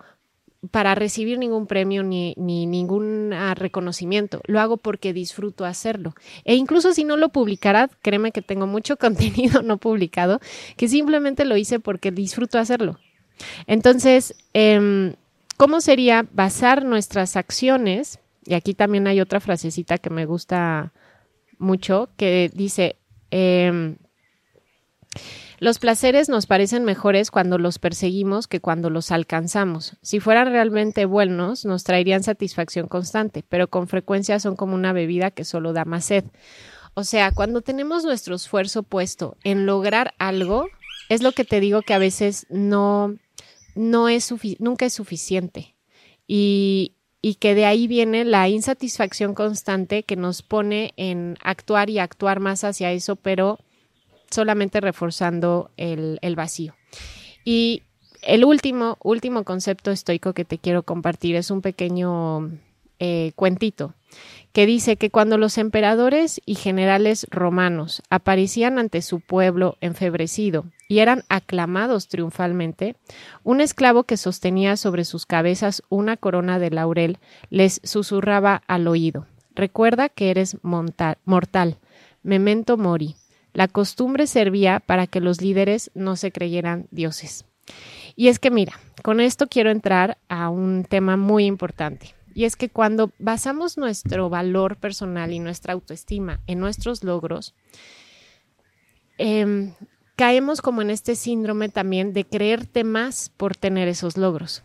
para 0.69 0.93
recibir 0.93 1.39
ningún 1.39 1.65
premio 1.65 2.03
ni, 2.03 2.35
ni, 2.37 2.67
ningún 2.67 3.33
ah, 3.33 3.55
reconocimiento. 3.55 4.41
Lo 4.45 4.59
hago 4.59 4.77
porque 4.77 5.11
disfruto 5.11 5.65
hacerlo. 5.65 6.13
E 6.45 6.53
incluso 6.53 6.93
si 6.93 7.03
no 7.03 7.17
lo 7.17 7.29
publicara, 7.29 7.89
créeme 8.01 8.31
que 8.31 8.43
tengo 8.43 8.67
mucho 8.67 8.97
contenido 8.99 9.63
no 9.63 9.77
publicado, 9.77 10.39
que 10.77 10.87
simplemente 10.87 11.45
lo 11.45 11.57
hice 11.57 11.79
porque 11.79 12.11
disfruto 12.11 12.59
hacerlo. 12.59 12.99
Entonces, 13.65 14.35
eh, 14.53 15.15
¿cómo 15.57 15.81
sería 15.81 16.27
basar 16.31 16.85
nuestras 16.85 17.35
acciones? 17.35 18.19
Y 18.45 18.53
aquí 18.53 18.75
también 18.75 19.07
hay 19.07 19.19
otra 19.19 19.39
frasecita 19.39 19.97
que 19.97 20.11
me 20.11 20.25
gusta 20.25 20.93
mucho, 21.57 22.09
que 22.17 22.51
dice, 22.53 22.97
eh, 23.31 23.95
los 25.61 25.77
placeres 25.77 26.27
nos 26.27 26.47
parecen 26.47 26.85
mejores 26.85 27.29
cuando 27.29 27.59
los 27.59 27.77
perseguimos 27.77 28.47
que 28.47 28.59
cuando 28.59 28.89
los 28.89 29.11
alcanzamos. 29.11 29.95
Si 30.01 30.19
fueran 30.19 30.47
realmente 30.47 31.05
buenos, 31.05 31.65
nos 31.65 31.83
traerían 31.83 32.23
satisfacción 32.23 32.87
constante, 32.87 33.43
pero 33.47 33.67
con 33.69 33.87
frecuencia 33.87 34.39
son 34.39 34.55
como 34.55 34.73
una 34.73 34.91
bebida 34.91 35.29
que 35.29 35.45
solo 35.45 35.71
da 35.71 35.85
más 35.85 36.05
sed. 36.05 36.25
O 36.95 37.03
sea, 37.03 37.31
cuando 37.31 37.61
tenemos 37.61 38.03
nuestro 38.03 38.33
esfuerzo 38.33 38.81
puesto 38.81 39.37
en 39.43 39.67
lograr 39.67 40.15
algo, 40.17 40.65
es 41.09 41.21
lo 41.21 41.31
que 41.31 41.45
te 41.45 41.59
digo 41.59 41.83
que 41.83 41.93
a 41.93 41.99
veces 41.99 42.47
no, 42.49 43.15
no 43.75 44.09
es 44.09 44.33
nunca 44.57 44.87
es 44.87 44.93
suficiente. 44.93 45.75
Y, 46.25 46.95
y 47.21 47.35
que 47.35 47.53
de 47.53 47.65
ahí 47.65 47.85
viene 47.85 48.25
la 48.25 48.49
insatisfacción 48.49 49.35
constante 49.35 50.01
que 50.01 50.15
nos 50.15 50.41
pone 50.41 50.95
en 50.97 51.37
actuar 51.43 51.91
y 51.91 51.99
actuar 51.99 52.39
más 52.39 52.63
hacia 52.63 52.91
eso, 52.91 53.15
pero 53.15 53.59
solamente 54.31 54.81
reforzando 54.81 55.71
el, 55.77 56.19
vacío. 56.35 56.73
Y 57.45 57.83
el 58.21 58.45
último, 58.45 58.97
último 59.03 59.43
concepto 59.43 59.91
estoico 59.91 60.33
que 60.33 60.45
te 60.45 60.57
quiero 60.57 60.83
compartir 60.83 61.35
es 61.35 61.51
un 61.51 61.61
pequeño 61.61 62.51
eh, 62.99 63.31
cuentito 63.35 63.93
que 64.53 64.65
dice 64.65 64.97
que 64.97 65.09
cuando 65.09 65.37
los 65.37 65.57
emperadores 65.57 66.41
y 66.45 66.55
generales 66.55 67.25
romanos 67.29 68.01
aparecían 68.09 68.79
ante 68.79 69.01
su 69.01 69.21
pueblo 69.21 69.77
enfebrecido 69.81 70.65
y 70.87 70.99
eran 70.99 71.23
aclamados 71.29 72.09
triunfalmente, 72.09 72.95
un 73.43 73.61
esclavo 73.61 74.03
que 74.03 74.17
sostenía 74.17 74.75
sobre 74.75 75.05
sus 75.05 75.25
cabezas 75.25 75.83
una 75.89 76.17
corona 76.17 76.59
de 76.59 76.69
laurel 76.69 77.17
les 77.49 77.79
susurraba 77.83 78.61
al 78.67 78.87
oído, 78.87 79.25
recuerda 79.55 80.09
que 80.09 80.31
eres 80.31 80.57
mortal, 80.63 81.77
memento 82.23 82.77
mori, 82.77 83.15
la 83.53 83.67
costumbre 83.67 84.27
servía 84.27 84.79
para 84.79 85.07
que 85.07 85.19
los 85.19 85.41
líderes 85.41 85.91
no 85.93 86.15
se 86.15 86.31
creyeran 86.31 86.87
dioses. 86.91 87.45
Y 88.15 88.27
es 88.27 88.39
que 88.39 88.51
mira, 88.51 88.73
con 89.03 89.19
esto 89.19 89.47
quiero 89.47 89.71
entrar 89.71 90.17
a 90.29 90.49
un 90.49 90.85
tema 90.85 91.17
muy 91.17 91.45
importante. 91.45 92.15
Y 92.33 92.45
es 92.45 92.55
que 92.55 92.69
cuando 92.69 93.11
basamos 93.19 93.77
nuestro 93.77 94.29
valor 94.29 94.77
personal 94.77 95.33
y 95.33 95.39
nuestra 95.39 95.73
autoestima 95.73 96.39
en 96.47 96.59
nuestros 96.59 97.03
logros, 97.03 97.53
em, 99.17 99.73
caemos 100.15 100.61
como 100.61 100.81
en 100.81 100.89
este 100.89 101.15
síndrome 101.15 101.69
también 101.69 102.13
de 102.13 102.25
creerte 102.25 102.83
más 102.83 103.31
por 103.35 103.55
tener 103.55 103.87
esos 103.87 104.17
logros. 104.17 104.63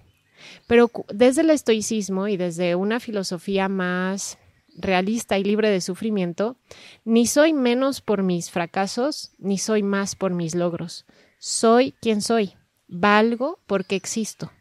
Pero 0.67 0.91
desde 1.09 1.41
el 1.41 1.51
estoicismo 1.51 2.29
y 2.29 2.37
desde 2.37 2.77
una 2.77 3.01
filosofía 3.01 3.69
más 3.69 4.39
realista 4.77 5.39
y 5.39 5.45
libre 5.45 5.71
de 5.71 5.81
sufrimiento, 5.81 6.57
ni 7.05 7.27
soy 7.27 7.53
menos 7.53 8.01
por 8.01 8.23
mis 8.23 8.51
fracasos, 8.51 9.33
ni 9.39 9.59
soy 9.59 9.83
más 9.83 10.15
por 10.17 10.33
mis 10.33 10.55
logros. 10.55 11.07
Soy 11.39 11.93
quien 12.01 12.23
soy. 12.23 12.55
Valgo 12.89 13.59
porque 13.67 13.97
existo. 13.97 14.53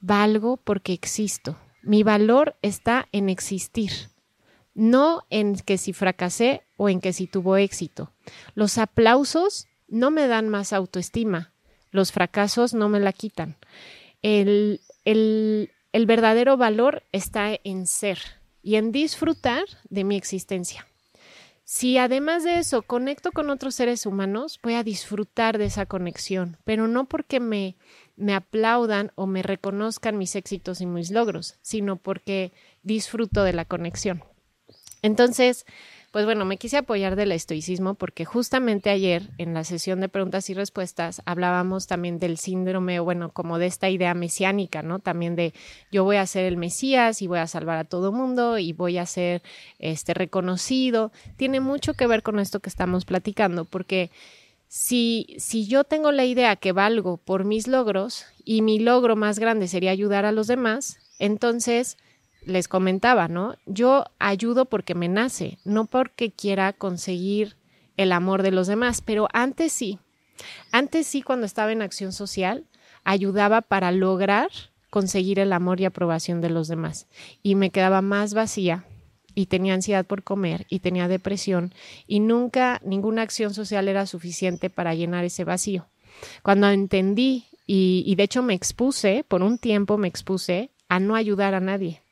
Valgo 0.00 0.56
porque 0.56 0.92
existo. 0.92 1.58
Mi 1.82 2.02
valor 2.02 2.56
está 2.62 3.08
en 3.12 3.28
existir, 3.28 3.90
no 4.74 5.24
en 5.30 5.56
que 5.56 5.78
si 5.78 5.92
fracasé 5.92 6.62
o 6.76 6.88
en 6.88 7.00
que 7.00 7.12
si 7.12 7.26
tuvo 7.26 7.56
éxito. 7.56 8.12
Los 8.54 8.78
aplausos 8.78 9.66
no 9.88 10.10
me 10.10 10.26
dan 10.26 10.48
más 10.48 10.72
autoestima, 10.72 11.52
los 11.90 12.12
fracasos 12.12 12.74
no 12.74 12.88
me 12.88 13.00
la 13.00 13.12
quitan. 13.12 13.56
El, 14.22 14.80
el, 15.04 15.70
el 15.92 16.06
verdadero 16.06 16.56
valor 16.56 17.02
está 17.12 17.58
en 17.64 17.86
ser, 17.86 18.18
y 18.62 18.76
en 18.76 18.92
disfrutar 18.92 19.64
de 19.88 20.04
mi 20.04 20.16
existencia. 20.16 20.86
Si 21.64 21.98
además 21.98 22.42
de 22.42 22.58
eso 22.58 22.82
conecto 22.82 23.30
con 23.30 23.48
otros 23.48 23.76
seres 23.76 24.04
humanos, 24.04 24.58
voy 24.60 24.74
a 24.74 24.82
disfrutar 24.82 25.56
de 25.56 25.66
esa 25.66 25.86
conexión, 25.86 26.56
pero 26.64 26.88
no 26.88 27.04
porque 27.08 27.38
me, 27.38 27.76
me 28.16 28.34
aplaudan 28.34 29.12
o 29.14 29.26
me 29.26 29.42
reconozcan 29.42 30.18
mis 30.18 30.34
éxitos 30.34 30.80
y 30.80 30.86
mis 30.86 31.12
logros, 31.12 31.58
sino 31.62 31.94
porque 31.94 32.52
disfruto 32.82 33.44
de 33.44 33.52
la 33.52 33.64
conexión. 33.64 34.24
Entonces, 35.02 35.64
pues 36.10 36.24
bueno, 36.24 36.44
me 36.44 36.56
quise 36.56 36.76
apoyar 36.76 37.14
del 37.14 37.30
estoicismo 37.30 37.94
porque 37.94 38.24
justamente 38.24 38.90
ayer 38.90 39.30
en 39.38 39.54
la 39.54 39.62
sesión 39.62 40.00
de 40.00 40.08
preguntas 40.08 40.50
y 40.50 40.54
respuestas 40.54 41.22
hablábamos 41.24 41.86
también 41.86 42.18
del 42.18 42.36
síndrome, 42.36 42.98
bueno, 42.98 43.30
como 43.30 43.58
de 43.58 43.66
esta 43.66 43.88
idea 43.88 44.12
mesiánica, 44.14 44.82
¿no? 44.82 44.98
También 44.98 45.36
de 45.36 45.54
yo 45.92 46.02
voy 46.02 46.16
a 46.16 46.26
ser 46.26 46.46
el 46.46 46.56
Mesías 46.56 47.22
y 47.22 47.28
voy 47.28 47.38
a 47.38 47.46
salvar 47.46 47.78
a 47.78 47.84
todo 47.84 48.10
mundo 48.10 48.58
y 48.58 48.72
voy 48.72 48.98
a 48.98 49.06
ser 49.06 49.42
este 49.78 50.12
reconocido. 50.12 51.12
Tiene 51.36 51.60
mucho 51.60 51.94
que 51.94 52.08
ver 52.08 52.24
con 52.24 52.40
esto 52.40 52.58
que 52.58 52.70
estamos 52.70 53.04
platicando 53.04 53.64
porque 53.64 54.10
si, 54.66 55.36
si 55.38 55.66
yo 55.66 55.84
tengo 55.84 56.10
la 56.10 56.24
idea 56.24 56.56
que 56.56 56.72
valgo 56.72 57.18
por 57.18 57.44
mis 57.44 57.68
logros 57.68 58.26
y 58.44 58.62
mi 58.62 58.80
logro 58.80 59.14
más 59.14 59.38
grande 59.38 59.68
sería 59.68 59.92
ayudar 59.92 60.24
a 60.24 60.32
los 60.32 60.48
demás, 60.48 60.98
entonces 61.20 61.98
les 62.44 62.68
comentaba, 62.68 63.28
¿no? 63.28 63.56
Yo 63.66 64.04
ayudo 64.18 64.64
porque 64.64 64.94
me 64.94 65.08
nace, 65.08 65.58
no 65.64 65.86
porque 65.86 66.30
quiera 66.30 66.72
conseguir 66.72 67.56
el 67.96 68.12
amor 68.12 68.42
de 68.42 68.50
los 68.50 68.66
demás, 68.66 69.02
pero 69.02 69.28
antes 69.32 69.72
sí, 69.72 69.98
antes 70.72 71.06
sí 71.06 71.22
cuando 71.22 71.46
estaba 71.46 71.72
en 71.72 71.82
acción 71.82 72.12
social, 72.12 72.64
ayudaba 73.04 73.60
para 73.60 73.92
lograr 73.92 74.50
conseguir 74.90 75.38
el 75.38 75.52
amor 75.52 75.80
y 75.80 75.84
aprobación 75.84 76.40
de 76.40 76.50
los 76.50 76.68
demás 76.68 77.06
y 77.42 77.54
me 77.54 77.70
quedaba 77.70 78.02
más 78.02 78.34
vacía 78.34 78.84
y 79.34 79.46
tenía 79.46 79.74
ansiedad 79.74 80.04
por 80.04 80.24
comer 80.24 80.66
y 80.68 80.80
tenía 80.80 81.08
depresión 81.08 81.72
y 82.06 82.20
nunca 82.20 82.80
ninguna 82.84 83.22
acción 83.22 83.54
social 83.54 83.88
era 83.88 84.06
suficiente 84.06 84.70
para 84.70 84.94
llenar 84.94 85.24
ese 85.24 85.44
vacío. 85.44 85.86
Cuando 86.42 86.68
entendí 86.68 87.46
y, 87.66 88.02
y 88.04 88.16
de 88.16 88.24
hecho 88.24 88.42
me 88.42 88.54
expuse, 88.54 89.24
por 89.28 89.42
un 89.42 89.58
tiempo 89.58 89.96
me 89.96 90.08
expuse 90.08 90.70
a 90.88 90.98
no 90.98 91.14
ayudar 91.14 91.54
a 91.54 91.60
nadie, 91.60 92.02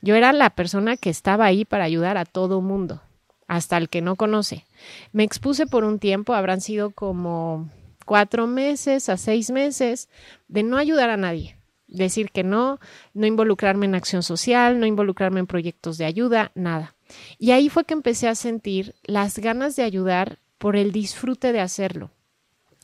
yo 0.00 0.14
era 0.14 0.32
la 0.32 0.50
persona 0.50 0.96
que 0.96 1.10
estaba 1.10 1.44
ahí 1.46 1.64
para 1.64 1.84
ayudar 1.84 2.16
a 2.16 2.24
todo 2.24 2.60
mundo, 2.60 3.02
hasta 3.46 3.76
el 3.76 3.88
que 3.88 4.00
no 4.02 4.16
conoce. 4.16 4.66
Me 5.12 5.24
expuse 5.24 5.66
por 5.66 5.84
un 5.84 5.98
tiempo, 5.98 6.34
habrán 6.34 6.60
sido 6.60 6.90
como 6.90 7.68
cuatro 8.04 8.46
meses 8.46 9.08
a 9.08 9.16
seis 9.16 9.50
meses 9.50 10.08
de 10.48 10.62
no 10.62 10.76
ayudar 10.76 11.10
a 11.10 11.16
nadie. 11.16 11.56
Decir 11.86 12.30
que 12.30 12.44
no, 12.44 12.80
no 13.14 13.26
involucrarme 13.26 13.86
en 13.86 13.94
acción 13.94 14.22
social, 14.22 14.78
no 14.78 14.86
involucrarme 14.86 15.40
en 15.40 15.46
proyectos 15.46 15.96
de 15.96 16.04
ayuda, 16.04 16.52
nada. 16.54 16.94
Y 17.38 17.52
ahí 17.52 17.68
fue 17.70 17.84
que 17.84 17.94
empecé 17.94 18.28
a 18.28 18.34
sentir 18.34 18.94
las 19.04 19.38
ganas 19.38 19.74
de 19.76 19.82
ayudar 19.82 20.38
por 20.58 20.76
el 20.76 20.92
disfrute 20.92 21.52
de 21.52 21.60
hacerlo. 21.60 22.10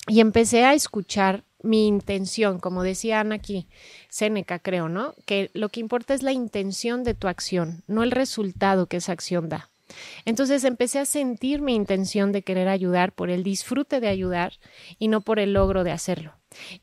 Y 0.09 0.21
empecé 0.21 0.65
a 0.65 0.75
escuchar 0.75 1.45
mi 1.65 1.87
intención, 1.87 2.61
como 2.61 2.83
decía 2.83 3.21
Ana 3.21 3.37
aquí, 3.37 3.67
Séneca 4.09 4.59
creo, 4.59 4.89
¿no? 4.89 5.15
Que 5.27 5.51
lo 5.55 5.71
que 5.71 5.81
importa 5.81 6.15
es 6.15 6.23
la 6.23 6.33
intención 6.33 7.03
de 7.03 7.15
tu 7.15 7.27
acción, 7.27 7.83
no 7.87 8.03
el 8.03 8.11
resultado 8.11 8.87
que 8.87 8.99
esa 8.99 9.13
acción 9.13 9.49
da. 9.49 9.71
Entonces 10.25 10.65
empecé 10.65 10.99
a 10.99 11.05
sentir 11.05 11.61
mi 11.61 11.75
intención 11.75 12.33
de 12.33 12.43
querer 12.43 12.69
ayudar 12.69 13.13
por 13.13 13.31
el 13.31 13.43
disfrute 13.43 14.01
de 14.01 14.09
ayudar 14.09 14.55
y 14.99 15.09
no 15.09 15.21
por 15.21 15.39
el 15.39 15.53
logro 15.53 15.85
de 15.85 15.93
hacerlo. 15.93 16.35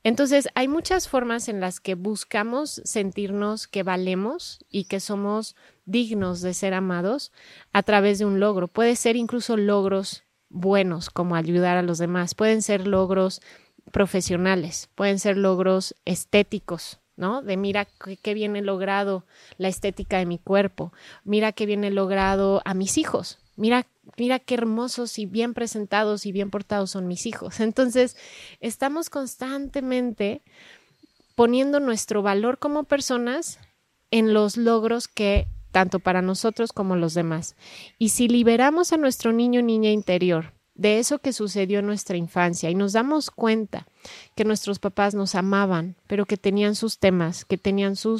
Entonces 0.03 0.49
hay 0.53 0.67
muchas 0.67 1.07
formas 1.07 1.47
en 1.47 1.59
las 1.59 1.79
que 1.79 1.95
buscamos 1.95 2.81
sentirnos 2.83 3.67
que 3.67 3.83
valemos 3.83 4.59
y 4.69 4.85
que 4.85 4.99
somos 4.99 5.55
dignos 5.85 6.41
de 6.41 6.53
ser 6.53 6.73
amados 6.73 7.31
a 7.71 7.83
través 7.83 8.19
de 8.19 8.25
un 8.25 8.39
logro. 8.39 8.67
Puede 8.67 8.95
ser 8.95 9.15
incluso 9.15 9.57
logros 9.57 10.23
buenos 10.49 11.09
como 11.09 11.35
ayudar 11.35 11.77
a 11.77 11.81
los 11.81 11.97
demás, 11.97 12.35
pueden 12.35 12.61
ser 12.61 12.85
logros 12.85 13.41
profesionales, 13.91 14.89
pueden 14.95 15.19
ser 15.19 15.37
logros 15.37 15.95
estéticos, 16.05 16.99
¿no? 17.15 17.41
De 17.41 17.57
mira 17.57 17.87
qué 18.21 18.33
viene 18.33 18.61
logrado 18.61 19.25
la 19.57 19.67
estética 19.67 20.17
de 20.17 20.25
mi 20.25 20.39
cuerpo, 20.39 20.93
mira 21.23 21.51
qué 21.51 21.65
viene 21.65 21.91
logrado 21.91 22.61
a 22.65 22.73
mis 22.73 22.97
hijos, 22.97 23.39
mira, 23.55 23.85
mira 24.17 24.39
qué 24.39 24.55
hermosos 24.55 25.19
y 25.19 25.25
bien 25.25 25.53
presentados 25.53 26.25
y 26.25 26.31
bien 26.31 26.49
portados 26.49 26.91
son 26.91 27.07
mis 27.07 27.25
hijos. 27.25 27.59
Entonces, 27.59 28.17
estamos 28.59 29.09
constantemente 29.09 30.41
poniendo 31.35 31.79
nuestro 31.79 32.21
valor 32.21 32.57
como 32.59 32.83
personas 32.83 33.59
en 34.09 34.33
los 34.33 34.57
logros 34.57 35.07
que 35.07 35.47
tanto 35.71 35.99
para 35.99 36.21
nosotros 36.21 36.73
como 36.73 36.95
los 36.95 37.13
demás. 37.13 37.55
Y 37.97 38.09
si 38.09 38.27
liberamos 38.27 38.91
a 38.91 38.97
nuestro 38.97 39.31
niño 39.31 39.61
niña 39.61 39.89
interior 39.89 40.53
de 40.81 40.97
eso 40.97 41.19
que 41.19 41.31
sucedió 41.31 41.77
en 41.77 41.85
nuestra 41.85 42.17
infancia 42.17 42.71
y 42.71 42.75
nos 42.75 42.93
damos 42.93 43.29
cuenta 43.29 43.85
que 44.35 44.45
nuestros 44.45 44.79
papás 44.79 45.13
nos 45.13 45.35
amaban, 45.35 45.95
pero 46.07 46.25
que 46.25 46.37
tenían 46.37 46.73
sus 46.73 46.97
temas, 46.97 47.45
que 47.45 47.59
tenían 47.59 47.95
su 47.95 48.19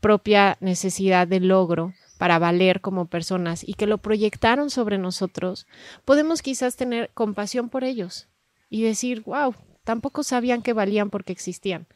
propia 0.00 0.58
necesidad 0.60 1.26
de 1.26 1.40
logro 1.40 1.94
para 2.18 2.38
valer 2.38 2.82
como 2.82 3.06
personas 3.06 3.66
y 3.66 3.72
que 3.74 3.86
lo 3.86 3.96
proyectaron 3.96 4.68
sobre 4.68 4.98
nosotros, 4.98 5.66
podemos 6.04 6.42
quizás 6.42 6.76
tener 6.76 7.10
compasión 7.14 7.70
por 7.70 7.82
ellos 7.82 8.28
y 8.68 8.82
decir, 8.82 9.22
wow, 9.22 9.54
tampoco 9.82 10.22
sabían 10.22 10.60
que 10.60 10.74
valían 10.74 11.08
porque 11.08 11.32
existían. 11.32 11.86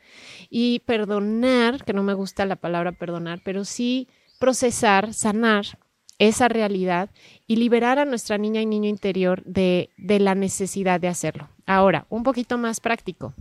Y 0.49 0.79
perdonar, 0.87 1.85
que 1.85 1.93
no 1.93 2.03
me 2.03 2.15
gusta 2.15 2.47
la 2.47 2.57
palabra 2.57 2.93
perdonar, 2.93 3.43
pero 3.45 3.67
sí 3.67 4.09
procesar, 4.39 5.13
sanar 5.13 5.79
esa 6.19 6.49
realidad 6.49 7.11
y 7.47 7.57
liberar 7.57 7.99
a 7.99 8.05
nuestra 8.05 8.39
niña 8.39 8.61
y 8.61 8.67
niño 8.67 8.89
interior 8.89 9.43
de, 9.45 9.91
de 9.97 10.19
la 10.19 10.35
necesidad 10.35 11.01
de 11.01 11.09
hacerlo. 11.09 11.49
Ahora, 11.67 12.07
un 12.09 12.23
poquito 12.23 12.59
más 12.59 12.81
práctico. 12.81 13.35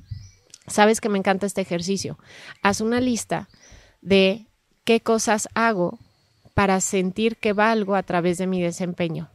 Sabes 0.67 0.99
que 0.99 1.09
me 1.09 1.17
encanta 1.17 1.45
este 1.45 1.61
ejercicio. 1.61 2.17
Haz 2.61 2.81
una 2.81 2.99
lista 2.99 3.49
de 4.01 4.47
qué 4.83 4.99
cosas 4.99 5.47
hago 5.53 5.99
para 6.53 6.81
sentir 6.81 7.37
que 7.37 7.53
valgo 7.53 7.95
a 7.95 8.03
través 8.03 8.37
de 8.37 8.47
mi 8.47 8.61
desempeño. 8.61 9.29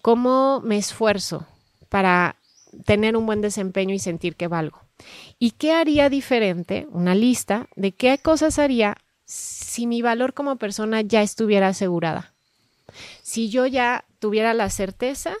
¿Cómo 0.00 0.60
me 0.60 0.76
esfuerzo 0.76 1.46
para 1.88 2.36
tener 2.84 3.16
un 3.16 3.26
buen 3.26 3.40
desempeño 3.40 3.94
y 3.94 3.98
sentir 3.98 4.36
que 4.36 4.48
valgo? 4.48 4.80
¿Y 5.38 5.52
qué 5.52 5.72
haría 5.72 6.08
diferente? 6.08 6.86
Una 6.90 7.14
lista 7.14 7.68
de 7.74 7.92
qué 7.92 8.18
cosas 8.18 8.58
haría 8.58 8.96
si 9.24 9.86
mi 9.86 10.02
valor 10.02 10.34
como 10.34 10.56
persona 10.56 11.00
ya 11.00 11.22
estuviera 11.22 11.68
asegurada 11.68 12.33
si 13.22 13.50
yo 13.50 13.66
ya 13.66 14.04
tuviera 14.18 14.54
la 14.54 14.70
certeza 14.70 15.34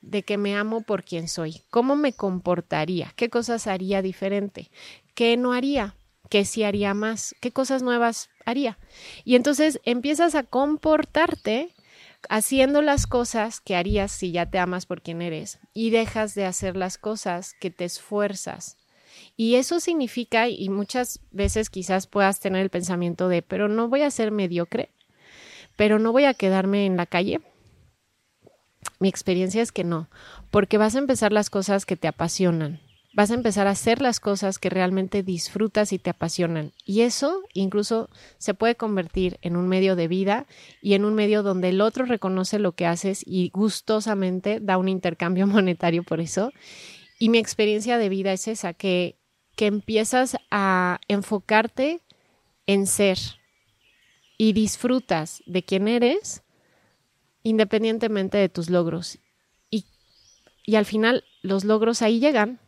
de 0.00 0.22
que 0.22 0.38
me 0.38 0.56
amo 0.56 0.82
por 0.82 1.04
quien 1.04 1.28
soy, 1.28 1.62
¿cómo 1.70 1.96
me 1.96 2.12
comportaría? 2.12 3.12
¿Qué 3.16 3.30
cosas 3.30 3.66
haría 3.66 4.02
diferente? 4.02 4.70
¿Qué 5.14 5.36
no 5.36 5.52
haría? 5.52 5.96
¿Qué 6.30 6.44
sí 6.44 6.62
haría 6.62 6.94
más? 6.94 7.34
¿Qué 7.40 7.52
cosas 7.52 7.82
nuevas 7.82 8.30
haría? 8.44 8.78
Y 9.24 9.34
entonces 9.34 9.80
empiezas 9.84 10.34
a 10.34 10.42
comportarte 10.42 11.74
haciendo 12.28 12.82
las 12.82 13.06
cosas 13.06 13.60
que 13.60 13.76
harías 13.76 14.12
si 14.12 14.32
ya 14.32 14.50
te 14.50 14.58
amas 14.58 14.86
por 14.86 15.02
quien 15.02 15.22
eres 15.22 15.58
y 15.72 15.90
dejas 15.90 16.34
de 16.34 16.44
hacer 16.44 16.76
las 16.76 16.98
cosas 16.98 17.54
que 17.60 17.70
te 17.70 17.84
esfuerzas. 17.84 18.76
Y 19.36 19.54
eso 19.54 19.80
significa, 19.80 20.48
y 20.48 20.68
muchas 20.68 21.20
veces 21.30 21.70
quizás 21.70 22.06
puedas 22.06 22.40
tener 22.40 22.62
el 22.62 22.70
pensamiento 22.70 23.28
de, 23.28 23.42
pero 23.42 23.68
no 23.68 23.88
voy 23.88 24.02
a 24.02 24.10
ser 24.10 24.30
mediocre, 24.30 24.90
pero 25.78 26.00
no 26.00 26.10
voy 26.10 26.24
a 26.24 26.34
quedarme 26.34 26.86
en 26.86 26.96
la 26.96 27.06
calle. 27.06 27.40
Mi 28.98 29.08
experiencia 29.08 29.62
es 29.62 29.70
que 29.70 29.84
no, 29.84 30.08
porque 30.50 30.76
vas 30.76 30.96
a 30.96 30.98
empezar 30.98 31.32
las 31.32 31.50
cosas 31.50 31.86
que 31.86 31.96
te 31.96 32.08
apasionan, 32.08 32.80
vas 33.14 33.30
a 33.30 33.34
empezar 33.34 33.68
a 33.68 33.70
hacer 33.70 34.02
las 34.02 34.18
cosas 34.18 34.58
que 34.58 34.70
realmente 34.70 35.22
disfrutas 35.22 35.92
y 35.92 36.00
te 36.00 36.10
apasionan. 36.10 36.72
Y 36.84 37.02
eso 37.02 37.42
incluso 37.54 38.10
se 38.38 38.54
puede 38.54 38.74
convertir 38.74 39.38
en 39.40 39.54
un 39.54 39.68
medio 39.68 39.94
de 39.94 40.08
vida 40.08 40.46
y 40.82 40.94
en 40.94 41.04
un 41.04 41.14
medio 41.14 41.44
donde 41.44 41.68
el 41.68 41.80
otro 41.80 42.06
reconoce 42.06 42.58
lo 42.58 42.72
que 42.72 42.86
haces 42.86 43.22
y 43.24 43.50
gustosamente 43.50 44.58
da 44.60 44.78
un 44.78 44.88
intercambio 44.88 45.46
monetario 45.46 46.02
por 46.02 46.20
eso. 46.20 46.50
Y 47.20 47.28
mi 47.28 47.38
experiencia 47.38 47.98
de 47.98 48.08
vida 48.08 48.32
es 48.32 48.48
esa, 48.48 48.74
que, 48.74 49.16
que 49.54 49.66
empiezas 49.66 50.36
a 50.50 50.98
enfocarte 51.06 52.00
en 52.66 52.88
ser, 52.88 53.18
y 54.38 54.52
disfrutas 54.52 55.42
de 55.46 55.64
quién 55.64 55.88
eres 55.88 56.42
independientemente 57.42 58.38
de 58.38 58.48
tus 58.48 58.70
logros. 58.70 59.18
Y, 59.70 59.84
y 60.64 60.76
al 60.76 60.84
final 60.84 61.24
los 61.42 61.64
logros 61.64 62.02
ahí 62.02 62.20
llegan, 62.20 62.60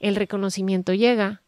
el 0.00 0.16
reconocimiento 0.16 0.94
llega, 0.94 1.42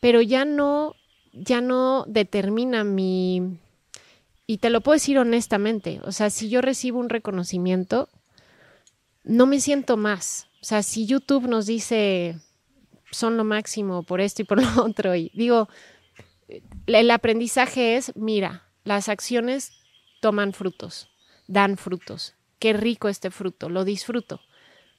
pero 0.00 0.20
ya 0.20 0.44
no, 0.44 0.94
ya 1.32 1.60
no 1.60 2.04
determina 2.06 2.84
mi... 2.84 3.58
Y 4.46 4.58
te 4.58 4.68
lo 4.68 4.82
puedo 4.82 4.94
decir 4.94 5.18
honestamente, 5.18 6.00
o 6.04 6.12
sea, 6.12 6.28
si 6.28 6.50
yo 6.50 6.60
recibo 6.60 7.00
un 7.00 7.08
reconocimiento, 7.08 8.10
no 9.22 9.46
me 9.46 9.58
siento 9.58 9.96
más. 9.96 10.48
O 10.60 10.64
sea, 10.64 10.82
si 10.82 11.06
YouTube 11.06 11.48
nos 11.48 11.64
dice 11.64 12.36
son 13.10 13.36
lo 13.36 13.44
máximo 13.44 14.02
por 14.02 14.20
esto 14.20 14.42
y 14.42 14.44
por 14.44 14.60
lo 14.60 14.68
otro, 14.84 15.14
y 15.14 15.30
digo, 15.34 15.68
el 16.86 17.10
aprendizaje 17.10 17.96
es, 17.96 18.14
mira, 18.16 18.63
las 18.84 19.08
acciones 19.08 19.72
toman 20.20 20.52
frutos, 20.52 21.08
dan 21.46 21.76
frutos. 21.76 22.34
Qué 22.58 22.72
rico 22.72 23.08
este 23.08 23.30
fruto, 23.30 23.68
lo 23.68 23.84
disfruto. 23.84 24.40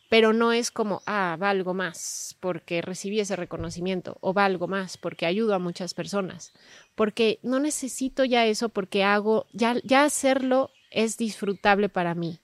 Pero 0.10 0.34
no 0.34 0.54
es 0.54 0.70
como, 0.70 1.02
ah, 1.08 1.36
valgo 1.40 1.74
más 1.74 2.38
porque 2.40 2.82
recibí 2.82 3.20
ese 3.20 3.36
reconocimiento 3.36 4.18
o 4.22 4.34
valgo 4.34 4.68
más 4.68 4.98
porque 4.98 5.26
ayudo 5.26 5.56
a 5.56 5.60
muchas 5.60 5.94
personas. 5.94 6.54
Porque 6.94 7.40
no 7.42 7.60
necesito 7.60 8.24
ya 8.24 8.46
eso 8.46 8.70
porque 8.70 9.04
hago, 9.04 9.48
ya, 9.52 9.76
ya 9.84 10.04
hacerlo 10.04 10.70
es 10.92 11.18
disfrutable 11.18 11.90
para 11.90 12.14
mí. 12.14 12.40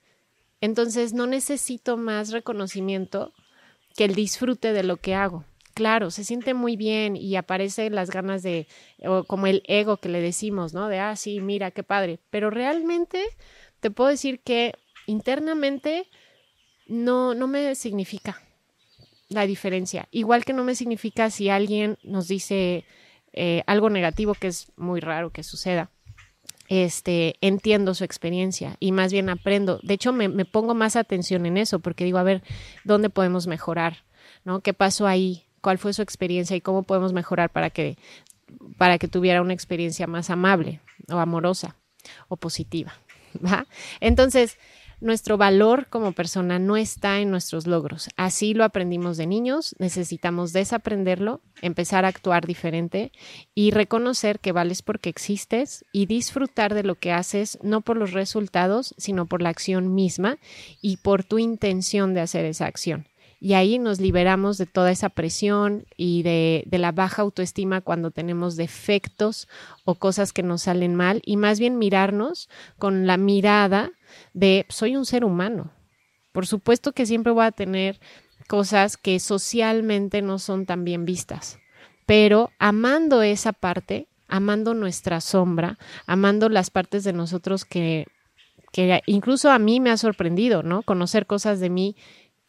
Entonces 0.60 1.14
no 1.14 1.28
necesito 1.28 1.98
más 1.98 2.32
reconocimiento 2.32 3.34
que 3.96 4.06
el 4.06 4.16
disfrute 4.16 4.74
de 4.74 4.84
lo 4.84 4.98
que 4.98 5.14
hago 5.14 5.46
claro, 5.82 6.12
se 6.12 6.24
siente 6.24 6.54
muy 6.54 6.76
bien 6.76 7.16
y 7.16 7.36
aparecen 7.38 7.96
las 7.96 8.12
ganas 8.12 8.44
de, 8.44 8.68
o 9.04 9.24
como 9.24 9.48
el 9.48 9.64
ego 9.66 9.98
que 9.98 10.10
le 10.10 10.22
decimos, 10.22 10.76
¿no? 10.76 10.88
De, 10.88 11.00
ah, 11.00 11.16
sí, 11.16 11.40
mira, 11.40 11.72
qué 11.72 11.82
padre. 11.82 12.20
Pero 12.30 12.52
realmente 12.52 13.20
te 13.80 13.90
puedo 13.90 14.12
decir 14.12 14.42
que 14.42 14.76
internamente 15.08 16.08
no, 16.86 17.34
no 17.34 17.48
me 17.48 17.74
significa 17.74 18.40
la 19.28 19.48
diferencia. 19.48 20.08
Igual 20.12 20.46
que 20.46 20.54
no 20.54 20.64
me 20.64 20.76
significa 20.76 21.32
si 21.32 21.50
alguien 21.50 21.98
nos 22.04 22.28
dice 22.28 22.86
eh, 23.34 23.64
algo 23.66 23.90
negativo, 23.90 24.36
que 24.36 24.50
es 24.50 24.72
muy 24.76 25.00
raro 25.00 25.32
que 25.32 25.42
suceda. 25.42 25.90
Este, 26.70 27.38
entiendo 27.42 27.96
su 27.96 28.04
experiencia 28.04 28.78
y 28.80 28.92
más 28.92 29.12
bien 29.12 29.30
aprendo. 29.30 29.80
De 29.82 29.96
hecho, 29.96 30.14
me, 30.14 30.30
me 30.30 30.46
pongo 30.46 30.76
más 30.76 30.96
atención 30.96 31.48
en 31.48 31.58
eso 31.58 31.80
porque 31.80 32.04
digo, 32.04 32.20
a 32.20 32.24
ver, 32.24 32.44
¿dónde 32.84 33.10
podemos 33.10 33.48
mejorar? 33.48 34.04
¿No? 34.46 34.62
¿Qué 34.62 34.76
pasó 34.76 35.08
ahí? 35.08 35.48
Cuál 35.62 35.78
fue 35.78 35.94
su 35.94 36.02
experiencia 36.02 36.56
y 36.56 36.62
cómo 36.62 36.84
podemos 36.84 37.14
mejorar 37.14 37.50
para 37.50 37.70
que, 37.70 37.98
para 38.78 38.98
que 38.98 39.08
tuviera 39.08 39.42
una 39.42 39.54
experiencia 39.54 40.08
más 40.08 40.30
amable 40.30 40.82
o 41.10 41.18
amorosa 41.18 41.76
o 42.28 42.36
positiva. 42.36 42.94
¿va? 43.46 43.68
Entonces, 44.00 44.58
nuestro 45.02 45.36
valor 45.36 45.88
como 45.90 46.12
persona 46.12 46.60
no 46.60 46.78
está 46.78 47.20
en 47.20 47.32
nuestros 47.32 47.66
logros. 47.66 48.10
Así 48.18 48.54
lo 48.54 48.64
aprendimos 48.64 49.18
de 49.18 49.26
niños, 49.26 49.76
necesitamos 49.80 50.54
desaprenderlo, 50.54 51.42
empezar 51.62 52.06
a 52.06 52.10
actuar 52.10 52.46
diferente 52.46 53.12
y 53.56 53.72
reconocer 53.72 54.40
que 54.40 54.52
vales 54.52 54.84
porque 54.84 55.10
existes 55.10 55.84
y 55.92 56.06
disfrutar 56.06 56.76
de 56.76 56.84
lo 56.84 56.96
que 56.96 57.12
haces, 57.12 57.58
no 57.64 57.82
por 57.82 57.98
los 57.98 58.12
resultados, 58.12 58.94
sino 58.98 59.26
por 59.26 59.42
la 59.42 59.50
acción 59.50 59.96
misma 59.96 60.38
y 60.82 60.98
por 60.98 61.24
tu 61.24 61.40
intención 61.40 62.14
de 62.14 62.22
hacer 62.22 62.46
esa 62.46 62.68
acción 62.68 63.08
y 63.44 63.56
ahí 63.56 63.80
nos 63.80 64.00
liberamos 64.00 64.60
de 64.60 64.68
toda 64.68 64.92
esa 64.92 65.10
presión 65.10 65.88
y 65.98 66.22
de, 66.22 66.64
la 66.70 66.92
baja 66.92 67.24
autoestima 67.24 67.82
cuando 67.82 68.12
tenemos 68.12 68.56
defectos 68.56 69.48
o 69.84 69.96
cosas 69.96 70.32
que 70.32 70.44
nos 70.44 70.62
salen 70.62 70.94
mal 70.94 71.24
y 71.26 71.38
más 71.38 71.60
bien 71.60 71.80
mirarnos 71.80 72.50
con 72.78 73.08
la 73.08 73.18
mirada 73.18 73.94
de 74.36 74.68
soy 74.70 74.96
un 74.96 75.08
ser 75.08 75.26
humano. 75.26 75.72
Por 76.32 76.46
supuesto 76.46 76.92
que 76.92 77.08
siempre 77.08 77.34
voy 77.34 77.46
a 77.46 77.52
tener 77.52 78.00
cosas 78.48 78.96
que 78.96 79.20
socialmente 79.20 80.22
no 80.22 80.38
son 80.38 80.68
tan 80.68 80.86
bien 80.86 81.04
vistas, 81.06 81.58
pero 82.06 82.52
amando 82.60 83.24
esa 83.24 83.54
parte, 83.54 84.08
amando 84.28 84.76
nuestra 84.76 85.20
sombra, 85.20 85.80
amando 86.06 86.48
las 86.48 86.70
partes 86.70 87.04
de 87.04 87.14
nosotros 87.14 87.66
que 87.66 88.06
que 88.72 89.02
incluso 89.06 89.52
a 89.52 89.60
mí 89.60 89.80
me 89.80 89.92
ha 89.92 89.98
sorprendido, 89.98 90.64
¿no? 90.64 90.82
Conocer 90.84 91.26
cosas 91.26 91.60
de 91.60 91.70
mí 91.70 91.96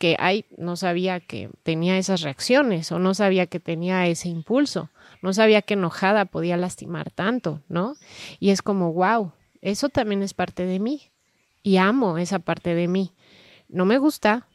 que 0.02 0.16
ay, 0.18 0.46
no 0.56 0.74
sabía 0.74 1.20
que 1.20 1.48
tenía 1.62 1.96
esas 1.96 2.22
reacciones 2.22 2.90
o 2.90 2.98
no 2.98 3.14
sabía 3.14 3.46
que 3.46 3.60
tenía 3.60 4.08
ese 4.08 4.28
impulso, 4.28 4.90
no 5.22 5.32
sabía 5.32 5.62
que 5.62 5.74
enojada 5.74 6.24
podía 6.24 6.56
lastimar 6.56 7.12
tanto, 7.12 7.62
¿no? 7.68 7.94
Y 8.40 8.50
es 8.50 8.62
como, 8.62 8.92
wow, 8.92 9.30
eso 9.60 9.90
también 9.90 10.24
es 10.24 10.34
parte 10.34 10.66
de 10.66 10.80
mí 10.80 11.12
y 11.62 11.76
amo 11.76 12.18
esa 12.18 12.40
parte 12.40 12.74
de 12.74 12.88
mí. 12.88 13.12
No 13.68 13.84
me 13.84 13.98
gusta, 13.98 14.48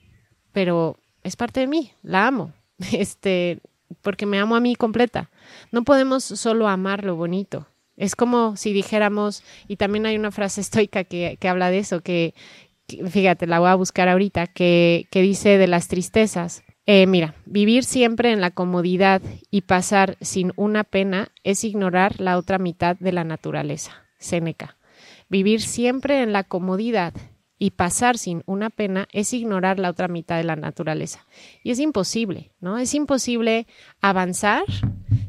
pero 0.51 0.97
es 1.23 1.37
parte 1.37 1.61
de 1.61 1.67
mí, 1.67 1.93
la 2.03 2.27
amo, 2.27 2.51
este, 2.91 3.61
porque 4.01 4.25
me 4.25 4.39
amo 4.39 4.57
a 4.57 4.59
mí 4.59 4.75
completa. 4.75 5.29
No 5.71 5.85
podemos 5.85 6.25
solo 6.25 6.67
amar 6.67 7.05
lo 7.05 7.15
bonito. 7.15 7.67
Es 7.95 8.17
como 8.17 8.57
si 8.57 8.73
dijéramos, 8.73 9.43
y 9.69 9.77
también 9.77 10.05
hay 10.05 10.17
una 10.17 10.31
frase 10.31 10.59
estoica 10.59 11.05
que, 11.05 11.37
que 11.39 11.47
habla 11.47 11.71
de 11.71 11.79
eso, 11.79 12.01
que, 12.01 12.35
fíjate, 12.87 13.47
la 13.47 13.59
voy 13.59 13.69
a 13.69 13.75
buscar 13.75 14.07
ahorita, 14.09 14.47
que, 14.47 15.07
dice 15.11 15.57
de 15.57 15.67
las 15.67 15.87
tristezas. 15.87 16.63
Eh, 16.85 17.05
mira, 17.05 17.35
vivir 17.45 17.83
siempre 17.83 18.31
en 18.31 18.39
la 18.39 18.51
comodidad 18.51 19.21
y 19.51 19.61
pasar 19.61 20.17
sin 20.21 20.53
una 20.55 20.83
pena 20.83 21.29
es 21.43 21.63
ignorar 21.63 22.21
la 22.21 22.37
otra 22.37 22.59
mitad 22.59 22.95
de 22.97 23.11
la 23.11 23.23
naturaleza. 23.23 24.03
Séneca. 24.19 24.77
Vivir 25.29 25.61
siempre 25.61 26.21
en 26.23 26.31
la 26.31 26.43
comodidad 26.43 27.13
y 27.59 27.71
pasar 27.71 28.17
sin 28.17 28.43
una 28.45 28.69
pena 28.69 29.07
es 29.11 29.33
ignorar 29.33 29.79
la 29.79 29.89
otra 29.89 30.07
mitad 30.07 30.37
de 30.37 30.43
la 30.43 30.55
naturaleza. 30.55 31.25
Y 31.63 31.71
es 31.71 31.79
imposible, 31.79 32.51
¿no? 32.61 32.77
Es 32.77 32.93
imposible 32.93 33.67
avanzar 33.99 34.63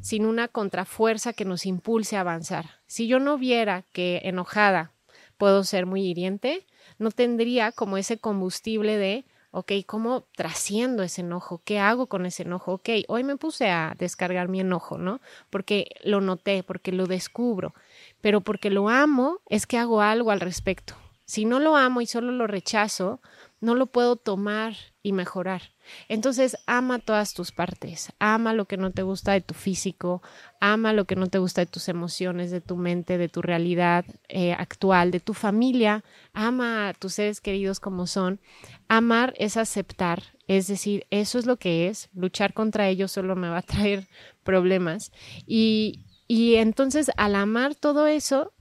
sin 0.00 0.26
una 0.26 0.46
contrafuerza 0.46 1.32
que 1.32 1.44
nos 1.44 1.66
impulse 1.66 2.16
a 2.16 2.20
avanzar. 2.20 2.66
Si 2.86 3.08
yo 3.08 3.18
no 3.18 3.38
viera 3.38 3.84
que 3.92 4.20
enojada 4.24 4.92
puedo 5.38 5.64
ser 5.64 5.86
muy 5.86 6.02
hiriente, 6.02 6.66
no 6.98 7.10
tendría 7.10 7.72
como 7.72 7.96
ese 7.96 8.18
combustible 8.18 8.96
de, 8.96 9.24
ok, 9.50 9.72
¿cómo 9.86 10.26
trasciendo 10.36 11.02
ese 11.02 11.22
enojo? 11.22 11.62
¿Qué 11.64 11.78
hago 11.78 12.06
con 12.06 12.26
ese 12.26 12.42
enojo? 12.42 12.74
Ok, 12.74 12.90
hoy 13.08 13.24
me 13.24 13.36
puse 13.36 13.70
a 13.70 13.94
descargar 13.98 14.48
mi 14.48 14.60
enojo, 14.60 14.98
¿no? 14.98 15.20
Porque 15.50 15.90
lo 16.04 16.20
noté, 16.20 16.62
porque 16.62 16.92
lo 16.92 17.06
descubro, 17.06 17.74
pero 18.20 18.40
porque 18.40 18.70
lo 18.70 18.88
amo 18.88 19.40
es 19.48 19.66
que 19.66 19.78
hago 19.78 20.00
algo 20.00 20.30
al 20.30 20.40
respecto. 20.40 20.94
Si 21.24 21.44
no 21.44 21.60
lo 21.60 21.76
amo 21.76 22.00
y 22.00 22.06
solo 22.06 22.32
lo 22.32 22.46
rechazo, 22.46 23.20
no 23.60 23.74
lo 23.74 23.86
puedo 23.86 24.16
tomar 24.16 24.74
y 25.02 25.12
mejorar. 25.12 25.62
Entonces, 26.08 26.56
ama 26.66 26.98
todas 26.98 27.34
tus 27.34 27.52
partes, 27.52 28.12
ama 28.18 28.52
lo 28.52 28.66
que 28.66 28.76
no 28.76 28.90
te 28.90 29.02
gusta 29.02 29.32
de 29.32 29.40
tu 29.40 29.54
físico, 29.54 30.22
ama 30.60 30.92
lo 30.92 31.04
que 31.04 31.16
no 31.16 31.28
te 31.28 31.38
gusta 31.38 31.60
de 31.60 31.66
tus 31.66 31.88
emociones, 31.88 32.50
de 32.50 32.60
tu 32.60 32.76
mente, 32.76 33.18
de 33.18 33.28
tu 33.28 33.42
realidad 33.42 34.04
eh, 34.28 34.52
actual, 34.52 35.10
de 35.10 35.20
tu 35.20 35.34
familia, 35.34 36.04
ama 36.32 36.88
a 36.88 36.94
tus 36.94 37.14
seres 37.14 37.40
queridos 37.40 37.80
como 37.80 38.06
son. 38.06 38.40
Amar 38.88 39.34
es 39.38 39.56
aceptar, 39.56 40.22
es 40.46 40.66
decir, 40.66 41.06
eso 41.10 41.38
es 41.38 41.46
lo 41.46 41.58
que 41.58 41.88
es, 41.88 42.08
luchar 42.14 42.54
contra 42.54 42.88
ellos 42.88 43.12
solo 43.12 43.36
me 43.36 43.48
va 43.48 43.58
a 43.58 43.62
traer 43.62 44.06
problemas. 44.42 45.12
Y, 45.46 46.04
y 46.26 46.56
entonces, 46.56 47.10
al 47.16 47.34
amar 47.34 47.74
todo 47.74 48.06
eso, 48.06 48.52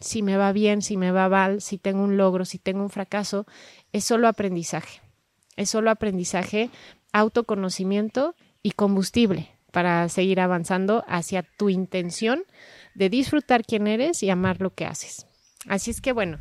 si 0.00 0.22
me 0.22 0.36
va 0.36 0.52
bien, 0.52 0.82
si 0.82 0.96
me 0.96 1.10
va 1.10 1.28
mal, 1.28 1.60
si 1.60 1.78
tengo 1.78 2.02
un 2.02 2.16
logro, 2.16 2.44
si 2.44 2.58
tengo 2.58 2.82
un 2.82 2.90
fracaso, 2.90 3.46
es 3.92 4.04
solo 4.04 4.28
aprendizaje. 4.28 5.00
Es 5.58 5.70
solo 5.70 5.90
aprendizaje, 5.90 6.70
autoconocimiento 7.12 8.36
y 8.62 8.70
combustible 8.70 9.50
para 9.72 10.08
seguir 10.08 10.40
avanzando 10.40 11.04
hacia 11.08 11.42
tu 11.42 11.68
intención 11.68 12.44
de 12.94 13.10
disfrutar 13.10 13.64
quién 13.64 13.88
eres 13.88 14.22
y 14.22 14.30
amar 14.30 14.60
lo 14.60 14.72
que 14.72 14.86
haces. 14.86 15.26
Así 15.66 15.90
es 15.90 16.00
que 16.00 16.12
bueno, 16.12 16.38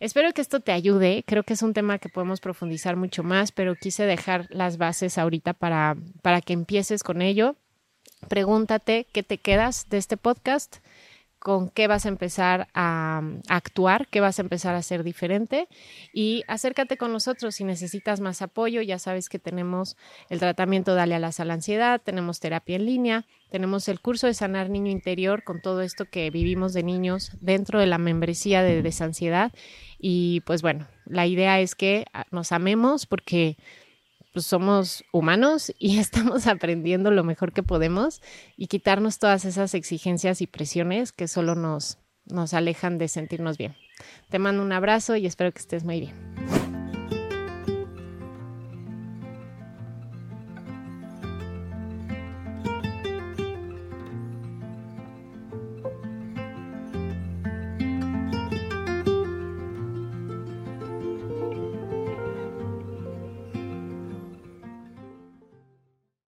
espero 0.00 0.32
que 0.32 0.40
esto 0.40 0.60
te 0.60 0.72
ayude. 0.72 1.24
Creo 1.26 1.42
que 1.42 1.52
es 1.52 1.62
un 1.62 1.74
tema 1.74 1.98
que 1.98 2.08
podemos 2.08 2.40
profundizar 2.40 2.96
mucho 2.96 3.22
más, 3.22 3.52
pero 3.52 3.74
quise 3.74 4.04
dejar 4.04 4.46
las 4.48 4.78
bases 4.78 5.18
ahorita 5.18 5.52
para, 5.52 5.96
para 6.22 6.40
que 6.40 6.54
empieces 6.54 7.02
con 7.02 7.20
ello. 7.20 7.56
Pregúntate 8.30 9.06
qué 9.12 9.22
te 9.22 9.36
quedas 9.36 9.90
de 9.90 9.98
este 9.98 10.16
podcast 10.16 10.78
con 11.44 11.68
qué 11.68 11.88
vas 11.88 12.06
a 12.06 12.08
empezar 12.08 12.68
a, 12.72 13.20
actuar, 13.50 14.08
qué 14.08 14.20
vas 14.20 14.38
a 14.38 14.42
empezar 14.42 14.74
a 14.74 14.78
hacer 14.78 15.04
diferente 15.04 15.68
y 16.14 16.42
acércate 16.48 16.96
con 16.96 17.12
nosotros 17.12 17.56
si 17.56 17.64
necesitas 17.64 18.20
más 18.20 18.40
apoyo. 18.40 18.80
Ya 18.80 18.98
sabes 18.98 19.28
que 19.28 19.38
tenemos 19.38 19.98
el 20.30 20.38
tratamiento 20.38 20.94
Dale 20.94 21.16
Alas 21.16 21.40
a 21.40 21.44
la 21.44 21.52
Ansiedad, 21.52 22.00
tenemos 22.02 22.40
terapia 22.40 22.76
en 22.76 22.86
línea, 22.86 23.26
tenemos 23.50 23.88
el 23.88 24.00
curso 24.00 24.26
de 24.26 24.32
Sanar 24.32 24.70
Niño 24.70 24.90
Interior 24.90 25.44
con 25.44 25.60
todo 25.60 25.82
esto 25.82 26.06
que 26.06 26.30
vivimos 26.30 26.72
de 26.72 26.82
niños 26.82 27.32
dentro 27.42 27.78
de 27.78 27.88
la 27.88 27.98
membresía 27.98 28.62
de 28.62 28.80
Desansiedad. 28.80 29.52
Y 29.98 30.40
pues 30.46 30.62
bueno, 30.62 30.88
la 31.04 31.26
idea 31.26 31.60
es 31.60 31.74
que 31.74 32.06
nos 32.30 32.52
amemos 32.52 33.04
porque 33.04 33.58
pues 34.34 34.44
somos 34.44 35.04
humanos 35.12 35.72
y 35.78 35.98
estamos 36.00 36.46
aprendiendo 36.46 37.10
lo 37.10 37.24
mejor 37.24 37.54
que 37.54 37.62
podemos 37.62 38.20
y 38.58 38.66
quitarnos 38.66 39.18
todas 39.18 39.46
esas 39.46 39.72
exigencias 39.74 40.42
y 40.42 40.46
presiones 40.46 41.12
que 41.12 41.28
solo 41.28 41.54
nos, 41.54 41.98
nos 42.26 42.52
alejan 42.52 42.98
de 42.98 43.08
sentirnos 43.08 43.56
bien. 43.56 43.76
Te 44.28 44.40
mando 44.40 44.62
un 44.62 44.72
abrazo 44.72 45.16
y 45.16 45.24
espero 45.24 45.52
que 45.52 45.60
estés 45.60 45.84
muy 45.84 46.00
bien. 46.00 46.63